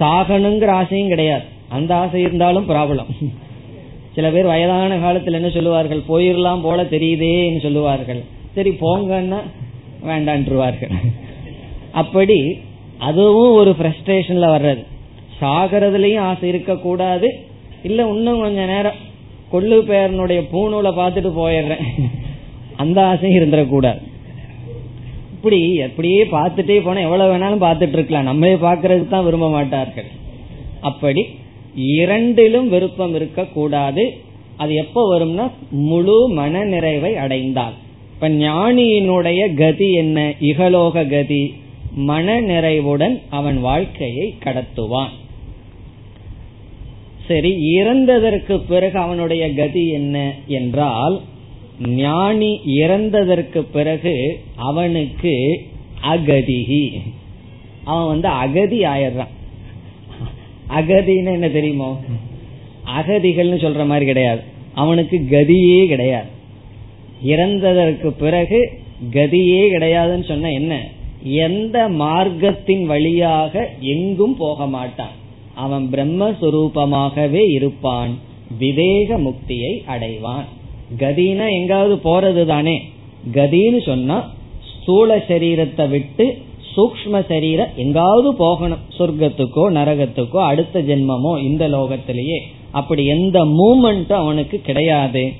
சாகணுங்கிற 0.00 0.70
ஆசையும் 0.80 1.12
கிடையாது. 1.14 1.46
அந்த 1.68 1.92
ஆசை 1.94 2.20
இருந்தாலும் 2.20 2.68
ப்ராப்ளம் 2.68 3.12
சில 4.14 4.28
பேர் 4.30 4.52
வயதான 4.52 4.96
காலத்துல 4.98 5.38
என்ன 5.40 5.50
சொல்லுவார்கள்? 5.56 6.00
போயிடலாம் 6.08 6.62
போல 6.62 6.82
தெரியுதேன்னு 6.94 7.60
சொல்லுவார்கள். 7.62 8.22
சரி 8.58 8.72
போங்கன்னா 8.84 9.40
வேண்டான்றுவார்கள். 10.10 10.94
அப்படி 12.02 12.38
அதுவும் 13.08 13.56
ஒரு 13.60 13.72
ஃப்ரஸ்ட்ரேஷன்ல 13.78 14.46
வர்றது. 14.54 14.82
சாகிறதுலயும் 15.40 16.26
ஆசை 16.28 16.46
இருக்கக்கூடாது. 16.52 17.28
இல்ல 17.88 18.06
இன்னும் 18.14 18.42
கொஞ்ச 18.44 18.60
நேரம் 18.72 18.98
கொள்ளு 19.52 19.76
பேரனுடைய 19.90 20.40
பூணூலை 20.52 20.90
பார்த்துட்டு 21.00 21.30
போயிடுறேன். 21.40 21.84
அந்த 22.82 22.98
ஆசையும் 23.10 23.38
இருந்துடக்கூடாது 23.38 24.00
இப்படி 25.34 25.58
எப்படியே 25.86 26.22
பார்த்துட்டே 26.36 26.76
போனா 26.84 27.00
எவ்வளவு 27.06 27.32
வேணாலும் 27.32 27.64
பார்த்துட்டு 27.64 27.96
இருக்கலாம். 27.98 28.28
நம்மளே 28.28 28.54
பார்க்கறதுக்கு 28.64 29.12
தான் 29.12 29.26
விரும்ப 29.26 29.48
மாட்டார்கள். 29.56 30.08
அப்படி 30.88 31.22
இரண்டிலும் 31.96 32.68
விருப்பம் 32.74 33.14
இருக்கக்கூடாது. 33.18 34.04
அது 34.62 34.72
எப்ப 34.84 35.04
வரும்னா 35.12 35.46
முழு 35.90 36.16
மன 36.38 36.64
நிறைவை 36.72 37.12
அடைந்தால். 37.24 37.76
இப்ப 38.20 38.28
ஞானியினுடைய 38.28 39.54
கதி 39.54 39.92
என்ன? 39.92 40.34
இகலோக 40.40 41.08
கதி. 41.10 41.54
மன 41.94 42.40
நிறைவுடன் 42.40 43.22
அவன் 43.30 43.60
வாழ்க்கையை 43.60 44.34
கடத்துவான். 44.44 45.08
சரி 47.28 47.76
இறந்ததற்கு 47.76 48.60
பிறகு 48.68 48.98
அவனுடைய 48.98 49.54
கதி 49.54 49.88
என்ன 49.88 50.34
என்றால் 50.46 51.20
ஞானி 51.86 52.60
இறந்ததற்கு 52.66 53.58
பிறகு 53.58 54.40
அவனுக்கு 54.56 55.66
அகதிகி. 56.02 57.00
அவன் 57.84 58.06
வந்து 58.06 58.28
அகதி 58.28 58.80
ஆயிடுறான். 58.80 59.34
அகதின்னு 60.70 61.32
என்ன 61.32 61.48
தெரியுமோ? 61.48 62.00
அகதிகள்னு 62.98 63.64
சொல்ற 63.66 63.86
மாதிரி 63.86 64.06
கிடையாது. 64.06 64.40
அவனுக்கு 64.74 65.26
கதியே 65.30 65.86
கிடையாது. 65.86 66.36
இறந்ததற்கு 67.24 68.08
பிறகு 68.18 68.70
கதியே 69.12 69.62
கிடையாதுன்னு 69.72 70.24
சொன்ன 70.24 70.50
என்ன? 70.50 70.88
எந்த 71.22 71.88
மார்க்கத்தின் 71.88 72.84
வழியாக 72.84 73.68
எங்கும் 73.80 74.36
போக 74.36 74.66
மாட்டான். 74.66 75.16
அவன் 75.54 75.88
பிரம்மஸ்வரூபமாகவே 75.92 77.50
இருப்பான். 77.50 78.18
விவேக 78.58 79.18
முக்தியை 79.18 79.82
அடைவான். 79.86 80.44
கதினா 80.98 81.50
எங்காவது 81.50 81.94
போறது 81.94 82.44
தானே? 82.44 82.82
கதின்னு 83.32 83.86
சொன்னா 83.86 84.30
ஸ்தூல 84.62 85.16
சரீரத்தை 85.16 85.88
விட்டு 85.88 86.38
சூக்ம 86.76 87.26
சரீரம் 87.28 87.68
எங்காவது 87.76 88.34
போகணும். 88.34 88.78
சொர்க்கத்துக்கோ 88.98 89.64
நரகத்துக்கோ 89.70 90.36
அடுத்த 90.36 90.82
ஜென்மமோ 90.82 91.42
இந்த 91.42 91.68
லோகத்திலேயே. 91.68 92.38
அப்படி 92.70 93.06
எந்த 93.06 93.44
மூமெண்ட்டும் 93.44 94.12
அவனுக்கு 94.12 94.60
கிடையாது. 94.60 95.32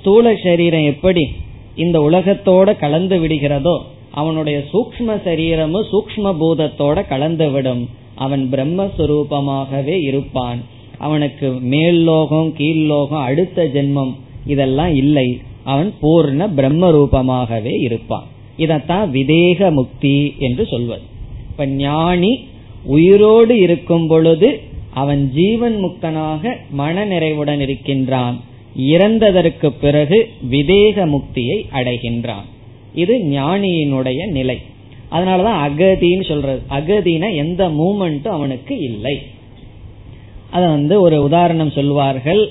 ஸ்தூல 0.00 0.34
சரீரம் 0.42 0.84
எப்படி 0.84 1.28
இந்த 1.76 1.98
உலகத்தோட 1.98 2.78
கலந்து 2.78 3.16
விடுகிறதோ 3.18 3.76
அவனுடைய 4.10 4.64
சூக்ம 4.72 5.22
சரீரமும் 5.24 5.86
சூக்ம 5.92 6.34
பூதத்தோட 6.40 7.08
கலந்து 7.08 7.50
விடும். 7.50 7.88
அவன் 8.14 8.48
பிரம்மஸ்வரூபமாகவே 8.52 9.96
இருப்பான். 10.02 10.60
அவனுக்கு 10.98 11.50
மேல் 11.50 12.02
லோகம் 12.02 12.52
கீழ் 12.52 12.86
லோகம் 12.86 13.20
அடுத்த 13.20 13.64
ஜென்மம் 13.74 14.14
இதெல்லாம் 14.46 14.94
இல்லை. 14.94 15.40
அவன் 15.64 15.94
பூர்ண 16.02 16.54
பிரம்ம 16.54 16.90
ரூபமாகவே 16.90 17.74
இருப்பான். 17.80 18.26
இதத்தான் 18.58 19.06
விதேக 19.10 19.70
முக்தி 19.72 20.34
என்று 20.38 20.66
சொல்வது. 20.66 21.02
இப்ப 21.50 21.66
ஞானி 21.66 22.32
உயிரோடு 22.84 23.58
இருக்கும் 23.58 24.06
பொழுது 24.06 24.60
அவன் 24.94 25.30
ஜீவன் 25.34 25.76
முக்தனாக 25.84 26.52
மன 26.70 27.04
நிறைவுடன் 27.04 27.60
இருக்கின்றான். 27.60 28.40
இறந்ததற்கு 28.78 29.68
பிறகு 29.80 30.28
விதேக 30.50 31.06
முக்தியை 31.06 31.66
அடைகின்றான். 31.72 32.46
இது 32.94 33.18
ஞானியினுடைய 33.18 34.30
நிலை. 34.30 34.58
அதனாலதான் 35.12 35.60
அகதின்னு 35.66 36.28
சொல்றது. 36.28 36.62
அகதின 36.70 37.34
எந்த 37.34 37.68
மூமெண்ட்டும் 37.68 38.28
அவனுக்கு 38.28 38.78
இல்லை. 38.78 39.22
அத 40.50 40.66
வந்து 40.66 41.00
ஒரு 41.00 41.22
உதாரணம் 41.22 41.70
சொல்வார்கள். 41.70 42.50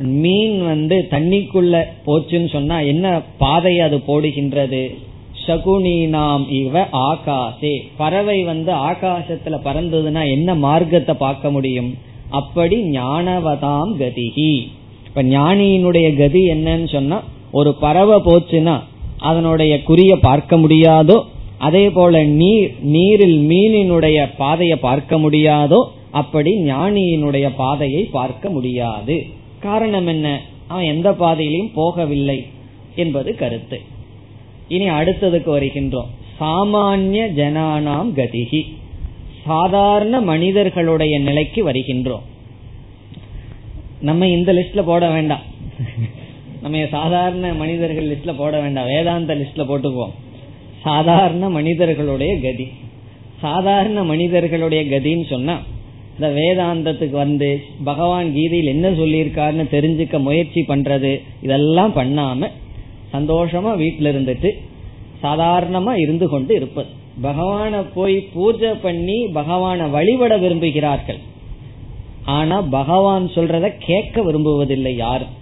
மீன் 0.00 0.64
வந்து 0.64 1.06
தண்ணிக்குள்ள 1.10 1.82
போச்சுன்னு 2.06 2.48
சொன்னா 2.48 2.80
என்ன 2.80 3.20
பாதையை 3.38 3.80
அது 3.80 3.96
போடுகின்றது? 3.96 4.94
சகுனீனாம் 5.46 6.50
இவ 6.50 6.86
ஆகாசே. 6.92 7.78
பறவை 7.96 8.42
வந்து 8.42 8.72
ஆகாசத்துல 8.72 9.58
பறந்ததுன்னா 9.64 10.30
என்ன 10.30 10.54
மார்க்கத்தை 10.54 11.14
பார்க்க 11.14 11.50
முடியும்? 11.50 11.94
அப்படி 12.28 12.82
ஞானவதாம் 12.82 13.92
கதிகி 13.98 14.68
இப்ப 15.08 15.22
ஞானியினுடைய 15.22 16.16
கதி 16.16 16.48
என்னன்னு 16.48 16.92
சொன்னா 16.92 17.22
ஒரு 17.52 17.74
பறவை 17.74 18.20
போச்சுன்னா 18.20 18.80
அதனுடைய 19.18 19.80
குறிய 19.88 20.14
பார்க்க 20.20 20.56
முடியாதோ 20.56 21.22
அதே 21.58 21.90
போல 21.90 22.24
நீர் 22.24 22.74
நீரில் 22.80 23.48
மீனினுடைய 23.48 24.28
பாதையை 24.36 24.76
பார்க்க 24.76 25.18
முடியாதோ 25.18 25.84
அப்படி 26.10 26.50
ஞானியினுடைய 26.50 27.50
பாதையை 27.56 28.02
பார்க்க 28.04 28.50
முடியாது. 28.50 29.26
காரணம் 29.60 30.06
என்ன? 30.06 30.40
அவன் 30.66 30.84
எந்த 30.84 31.10
பாதையிலையும் 31.10 31.70
போகவில்லை 31.76 32.46
என்பது 32.96 33.34
கருத்து. 33.34 33.80
இனி 34.68 34.90
அடுத்ததுக்கு 34.90 35.50
வருகின்றோம். 35.56 36.10
சாமானிய 36.40 37.26
ஜனானாம் 37.36 38.12
கதிகி. 38.16 38.62
சாதாரண 39.44 40.20
மனிதர்களுடைய 40.20 41.18
நிலைக்கு 41.18 41.70
வருகின்றோம். 41.70 42.24
நம்ம 44.00 44.26
இந்த 44.28 44.52
லிஸ்ட்ல 44.52 44.82
போட 44.82 45.10
வேண்டாம். 45.10 45.40
நம்ம 46.62 46.86
சாதாரண 46.90 47.54
மனிதர்கள் 47.54 48.08
லிஸ்ட்ல 48.08 48.34
போட 48.36 48.60
வேண்டாம். 48.60 48.86
வேதாந்த 48.86 49.34
லிஸ்ட்ல 49.34 49.64
போட்டுக்குவோம். 49.70 50.14
சாதாரண 50.82 51.48
மனிதர்களுடைய 51.48 52.40
கதி. 52.40 52.68
சாதாரண 53.40 54.04
மனிதர்களுடைய 54.04 54.82
கதின்னு 54.84 55.26
சொன்னா 55.26 55.60
இந்த 56.14 56.28
வேதாந்தத்துக்கு 56.40 57.10
வந்து 57.10 57.62
பகவான் 57.84 58.32
கீதையில் 58.32 58.66
என்ன 58.66 58.90
சொல்லியிருக்காருன்னு 58.90 59.66
தெரிஞ்சுக்க 59.70 60.20
முயற்சி 60.20 60.64
பண்றது 60.68 61.22
இதெல்லாம் 61.42 61.94
பண்ணாம 61.94 62.48
சந்தோஷமா 63.12 63.76
வீட்டில் 63.76 64.12
இருந்துட்டு 64.14 64.50
சாதாரணமா 65.22 65.92
இருந்து 65.98 66.28
கொண்டு 66.28 66.54
இருப்பது. 66.54 66.88
பகவான 67.22 67.84
போய் 67.94 68.20
பூஜை 68.32 68.72
பண்ணி 68.82 69.24
பகவான 69.34 69.90
வழிபட 69.90 70.38
விரும்புகிறார்கள். 70.38 71.18
ஆனா 72.36 72.56
பகவான் 72.78 73.26
சொல்றத 73.34 73.66
கேட்க 73.86 74.22
விரும்புவதில்லை 74.22 74.92
யாரும் 74.96 75.34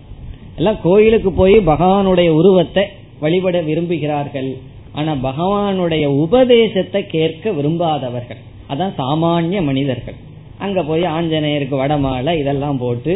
எல்லாம் 0.59 0.78
கோயிலுக்கு 0.82 1.30
போய் 1.32 1.57
பகவானுடைய 1.72 2.28
உருவத்தை 2.39 2.84
வழிபட 3.20 3.57
விரும்புகிறார்கள். 3.61 4.51
ஆனா 4.99 5.12
பகவானுடைய 5.28 6.05
உபதேசத்தை 6.24 7.01
கேட்க 7.07 7.51
விரும்பாதவர்கள். 7.51 8.41
அதான் 8.72 8.95
சாமானிய 9.01 9.61
மனிதர்கள். 9.62 10.16
அங்க 10.59 10.82
போய் 10.82 11.05
ஆஞ்சநேயருக்கு 11.16 11.76
வடமாலை 11.82 12.32
இதெல்லாம் 12.43 12.78
போட்டு 12.84 13.14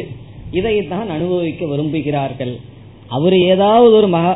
இதைத்தான் 0.58 1.08
அனுபவிக்க 1.16 1.64
விரும்புகிறார்கள். 1.66 2.54
அவர் 3.16 3.36
ஏதாவது 3.52 3.94
ஒரு 4.00 4.08
மகா 4.16 4.32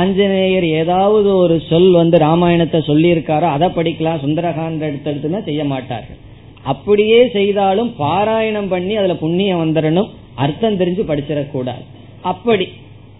ஆஞ்சநேயர் 0.00 0.66
ஏதாவது 0.80 1.30
ஒரு 1.36 1.54
சொல் 1.68 1.92
வந்து 2.00 2.16
ராமாயணத்தை 2.18 2.80
சொல்லியிருக்காரோ 2.90 3.48
அதை 3.56 3.68
படிக்கலாம் 3.78 4.22
சுந்தரகாண்ட 4.24 4.84
எடுத்தெடுத்துனா 4.90 5.40
செய்ய 5.48 5.62
மாட்டார்கள். 5.72 6.20
அப்படியே 6.62 7.28
செய்தாலும் 7.32 7.90
பாராயணம் 7.98 8.68
பண்ணி 8.68 8.96
அதுல 8.96 9.14
புண்ணியம் 9.14 9.62
வந்துடணும் 9.62 10.10
அர்த்தம் 10.34 10.78
தெரிஞ்சு 10.78 11.02
படிச்சிடக்கூடாது. 11.10 11.82
அப்படி 12.22 12.68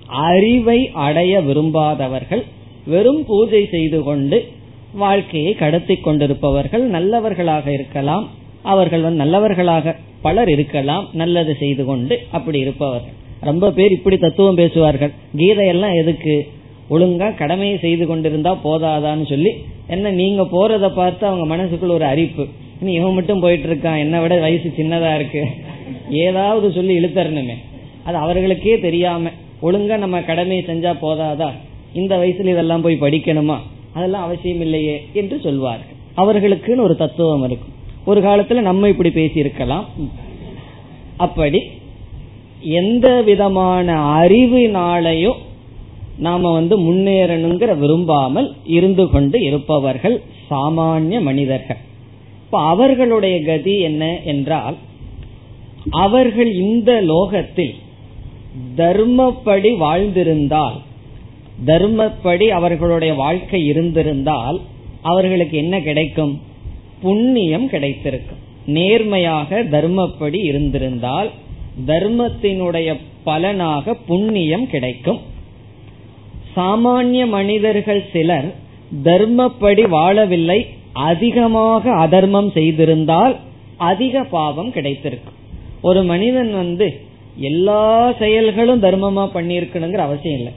அறிவை 0.07 0.90
அடைய 0.93 1.40
விரும்பாதவர்கள் 1.40 2.43
வெறும் 2.86 3.24
பூஜை 3.24 3.66
செய்து 3.66 4.03
கொண்டு 4.03 4.38
வாழ்க்கையை 4.93 5.55
கடத்தி 5.55 5.97
கொண்டிருப்பவர்கள் 5.97 6.82
நல்லவர்களாக 6.82 7.72
இருக்கலாம். 7.72 8.28
அவர்கள் 8.62 9.01
வந்து 9.01 9.22
நல்லவர்களாக 9.24 9.95
பலர் 10.22 10.49
இருக்கலாம். 10.49 11.09
நல்லது 11.12 11.55
செய்து 11.55 11.84
கொண்டு 11.84 12.18
அப்படி 12.30 12.59
இருப்பவர்கள். 12.59 13.16
ரொம்ப 13.40 13.70
பேர் 13.70 13.93
இப்படி 13.93 14.16
தத்துவம் 14.16 14.55
பேசுவார்கள். 14.55 15.12
கீதையெல்லாம் 15.36 15.95
எதுக்கு? 15.95 16.49
ஒழுங்கா 16.90 17.34
கடமையை 17.34 17.78
செய்து 17.78 18.07
கொண்டிருந்தா 18.07 18.57
போதாதான்னு 18.64 19.26
சொல்லி 19.28 19.53
என்ன 19.86 20.11
நீங்க 20.11 20.43
போறத 20.43 20.95
பார்த்து 20.95 21.26
அவங்க 21.26 21.57
மனசுக்குள்ள 21.57 21.93
ஒரு 21.93 22.05
அரிப்பு 22.05 22.45
நீ 22.84 22.92
இவன் 22.92 23.16
மட்டும் 23.18 23.42
போயிட்டு 23.44 23.66
இருக்கான் 23.68 23.98
என்னை 23.98 24.18
விட 24.20 24.34
வயசு 24.44 24.68
சின்னதா 24.76 25.10
இருக்கு. 25.14 25.42
ஏதாவது 26.26 26.66
சொல்லி 26.72 26.94
இழுத்தரணுமே. 26.98 27.56
அது 28.04 28.16
அவர்களுக்கே 28.16 28.74
தெரியாம 28.86 29.30
ஒழுங்கா 29.62 29.96
நம்ம 30.04 30.20
கடமையை 30.22 30.62
செஞ்சா 30.68 30.92
போதாதா? 31.02 31.48
இந்த 32.00 32.12
வயசுல 32.16 32.52
இதெல்லாம் 32.54 32.84
போய் 32.86 33.02
படிக்கணுமா? 33.04 33.56
அதெல்லாம் 33.92 34.22
அவசியம் 34.22 34.60
இல்லையே 34.60 34.96
என்று 35.12 35.36
சொல்வார்கள். 35.40 35.98
அவர்களுக்குன்னு 36.22 36.86
ஒரு 36.88 36.96
தத்துவம் 36.96 37.44
இருக்கும் 37.44 37.76
ஒரு 38.04 38.20
காலத்துல 38.20 38.60
நம்ம 38.60 38.88
இப்படி 38.88 39.10
பேசி 39.10 39.38
இருக்கலாம் 39.38 39.86
அப்படி 41.16 41.60
எந்த 42.80 43.06
விதமான 43.22 43.86
அறிவினாலையும் 44.20 45.40
நாம 46.18 46.50
வந்து 46.52 46.74
முன்னேறணுங்கிற 46.80 47.72
விரும்பாமல் 47.78 48.48
இருந்து 48.76 49.04
கொண்டு 49.10 49.38
இருப்பவர்கள் 49.48 50.16
சாமானிய 50.50 51.20
மனிதர்கள். 51.28 51.80
இப்ப 52.53 52.64
அவர்களுடைய 52.64 53.42
கதி 53.42 53.80
என்ன 53.80 54.18
என்றால் 54.24 54.76
அவர்கள் 55.90 56.53
இந்த 56.53 57.00
லோகத்தில் 57.00 57.74
தர்மப்படி 58.76 59.76
வாழ்ந்திருந்தால் 59.76 60.76
தர்மப்படி 61.66 62.48
அவர்களுடைய 62.48 63.14
வாழ்க்கை 63.14 63.66
இருந்திருந்தால் 63.66 64.61
அவர்களுக்கு 65.03 65.57
என்ன 65.57 65.80
கிடைக்கும்? 65.80 66.40
புண்ணியம் 67.00 67.68
கிடைத்திருக்கும். 67.68 68.38
நேர்மையாக 68.66 69.62
தர்மப்படி 69.62 70.44
இருந்திருந்தால் 70.44 71.30
தர்மத்தினுடைய 71.86 72.96
பலனாக 73.24 73.94
புண்ணியம் 73.94 74.66
கிடைக்கும். 74.66 75.20
சாமானிய 76.57 77.26
மனிதர்கள் 77.26 78.05
சிலர் 78.12 78.55
தர்மப்படி 79.05 79.88
வாழவில்லை 79.88 80.80
அதிகமாக 80.93 81.93
அதர்மம் 81.93 82.51
செய்திருந்தால் 82.55 83.36
அதிக 83.76 84.22
பாவம் 84.22 84.72
கிடைத்திருக்கும். 84.72 85.38
ஒரு 85.82 86.03
மனிதன் 86.03 86.53
வந்து 86.55 87.01
எல்லா 87.36 88.12
செயல்களும் 88.12 88.82
தர்மமா 88.82 89.24
பண்ணிருக்கணுங்கிற 89.34 89.97
அவசியம் 89.97 90.38
இல்லை. 90.38 90.53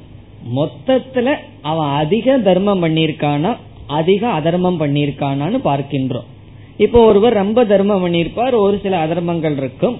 மொத்தத்துல 0.55 1.35
அவன் 1.61 1.87
அதிக 1.87 2.37
தர்மம் 2.37 2.83
பண்ணிருக்கானா 2.83 3.55
அதிக 3.87 4.29
அதர்மம் 4.29 4.79
பண்ணிருக்கானான்னு 4.79 5.59
பார்க்கின்றோம். 5.63 6.29
இப்போ 6.77 7.05
ஒருவர் 7.05 7.33
ரொம்ப 7.33 7.65
தர்மம் 7.65 8.03
பண்ணியிருப்பார் 8.05 8.53
ஒரு 8.53 8.79
சில 8.83 9.07
அதர்மங்கள் 9.07 9.57
இருக்கும். 9.57 9.97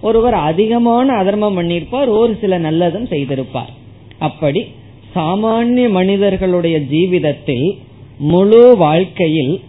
ஒருவர் 0.00 0.34
அதிகமான 0.34 1.12
அதர்மம் 1.12 1.56
பண்ணியிருப்பார் 1.58 2.08
ஒரு 2.08 2.38
சில 2.40 2.58
நல்லதும் 2.58 3.10
செய்திருப்பார். 3.12 3.72
அப்படி 4.18 4.66
சாமானிய 5.14 5.90
மனிதர்களுடைய 5.90 6.78
ஜீவிதத்தில் 6.78 7.78
முழு 8.18 8.76
வாழ்க்கையில் 8.76 9.60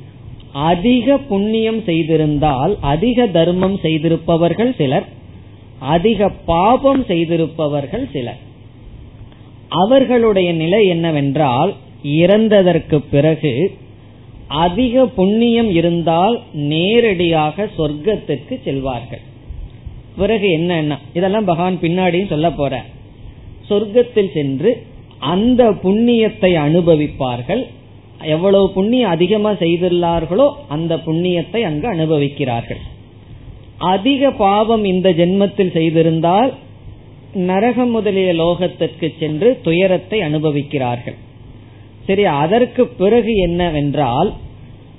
அதிக 0.72 1.18
புண்ணியம் 1.18 1.80
செய்திருந்தால் 1.86 2.74
அதிக 2.80 3.28
தர்மம் 3.28 3.78
செய்திருப்பவர்கள் 3.84 4.76
சிலர் 4.76 5.08
அதிக 5.80 6.30
பாபம் 6.30 7.04
செய்திருப்பவர்கள் 7.08 8.06
சிலர். 8.12 8.42
அவர்களுடைய 9.68 10.54
நிலை 10.54 10.88
என்னவென்றால் 10.88 11.74
இறந்ததற்கு 12.04 12.98
பிறகு 13.12 13.54
அதிக 14.48 15.06
புண்ணியம் 15.06 15.70
இருந்தால் 15.70 16.42
நேரடியாக 16.54 17.68
சொர்க்கத்துக்கு 17.78 18.56
செல்வார்கள். 18.64 19.24
பிறகு 20.18 20.48
என்ன 20.52 20.98
இதெல்லாம் 21.14 21.46
பகவான் 21.46 21.78
பின்னாடியும் 21.82 22.32
சொல்ல 22.34 22.50
போற 22.52 22.84
சொர்க்கத்தில் 23.70 24.32
சென்று 24.34 24.72
அந்த 25.20 25.64
புண்ணியத்தை 25.84 26.52
அனுபவிப்பார்கள். 26.68 27.64
எவ்வளவு 28.22 28.72
புண்ணியம் 28.72 29.10
அதிகமா 29.10 29.52
செய்துள்ளார்களோ 29.52 30.52
அந்த 30.68 30.96
புண்ணியத்தை 30.96 31.62
அங்கு 31.62 31.88
அனுபவிக்கிறார்கள். 31.94 32.82
அதிக 33.78 34.32
பாவம் 34.32 34.84
இந்த 34.84 35.10
ஜென்மத்தில் 35.10 35.76
செய்திருந்தால் 35.76 36.54
நரகம் 37.34 37.90
முதலிய 37.90 38.34
லோகத்திற்கு 38.34 39.14
சென்று 39.20 39.60
துயரத்தை 39.62 40.22
அனுபவிக்கிறார்கள். 40.22 41.16
சரி 42.06 42.26
அதற்கு 42.26 42.88
பிறகு 42.88 43.36
என்னவென்றால் 43.36 44.34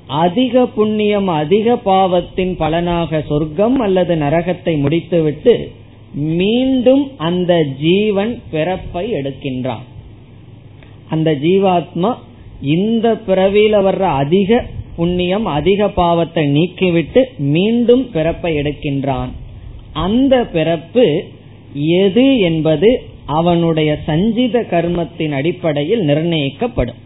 அதிக 0.07 0.67
புண்ணியம் 0.67 1.29
அதிக 1.29 1.77
பாவத்தின் 1.77 2.57
பலனாக 2.57 3.21
சொர்க்கம் 3.29 3.81
அல்லது 3.81 4.14
நரகத்தை 4.14 4.81
முடித்துவிட்டு 4.81 5.71
மீண்டும் 6.14 7.11
அந்த 7.17 7.62
ஜீவன் 7.62 8.41
பிறப்பை 8.51 9.12
எடுக்கின்றான். 9.12 9.85
அந்த 11.09 11.31
ஜீவாத்மா 11.33 12.17
இந்த 12.61 13.20
பிறவியில 13.26 13.80
வர்ற 13.86 14.00
அதிக 14.00 14.64
புண்ணியம் 14.96 15.46
அதிக 15.46 15.88
பாவத்தை 15.88 16.44
நீக்கிவிட்டு 16.46 17.22
மீண்டும் 17.38 18.11
பிறப்பை 18.11 18.57
எடுக்கின்றான். 18.57 19.28
அந்த 19.92 20.44
பிறப்பு 20.44 21.24
எது 21.74 22.38
என்பது 22.38 23.02
அவனுடைய 23.26 23.98
சஞ்சித 24.07 24.61
கர்மத்தின் 24.61 25.30
அடிப்படையில் 25.30 26.00
நிர்ணயிக்கப்படும். 26.00 27.00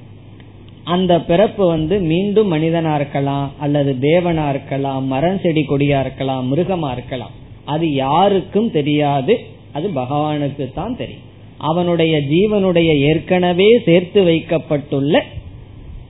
அந்த 0.84 1.20
பிறப்பு 1.20 1.66
வந்து 1.66 2.00
மீண்டும் 2.00 2.52
மனிதனா 2.52 2.94
இருக்கலாம் 2.94 3.50
அல்லது 3.58 3.96
தேவனா 4.00 4.48
இருக்கலாம் 4.48 5.06
மரம் 5.06 5.38
செடி 5.38 5.62
கொடியா 5.62 6.00
இருக்கலாம் 6.00 6.56
மிருகமா 6.56 6.92
இருக்கலாம். 6.92 7.30
அது 7.64 7.94
யாருக்கும் 7.94 8.70
தெரியாது 8.70 9.40
அது 9.72 9.90
பகவானுக்கு 9.94 10.72
தான் 10.74 10.96
தெரியும். 10.96 11.26
அவனுடைய 11.58 12.20
ஜீவனுடைய 12.20 12.98
ஏற்கனவே 12.98 13.78
சேர்த்து 13.84 14.22
வைக்கப்பட்டுள்ள 14.22 15.24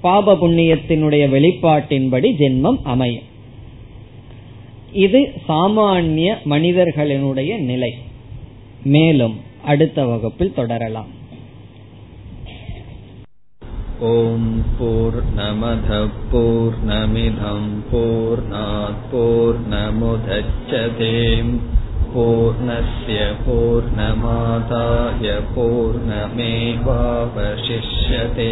பாப 0.02 0.36
புண்ணியத்தினுடைய 0.36 1.30
வெளிப்பாட்டின்படி 1.30 2.38
ஜென்மம் 2.41 2.80
அமையும் 2.86 3.24
இது 5.04 5.34
சாமானிய 5.48 6.38
மனிதர்களினுடைய 6.46 7.66
நிலை 7.66 7.93
மேலும் 8.88 9.36
அடுத்த 9.66 10.06
வகுப்பில் 10.06 10.54
தொடரலாம் 10.54 11.26
ॐ 13.98 14.41
पूर्णमधपूर्णमिधं 14.78 17.62
पूर्णात् 17.91 19.06
पूर्णमुदच्छते 19.12 21.12
पूर्णस्य 22.14 23.20
पूर्णमादाय 23.46 25.28
पूर्णमेवावशिष्यते 25.56 28.52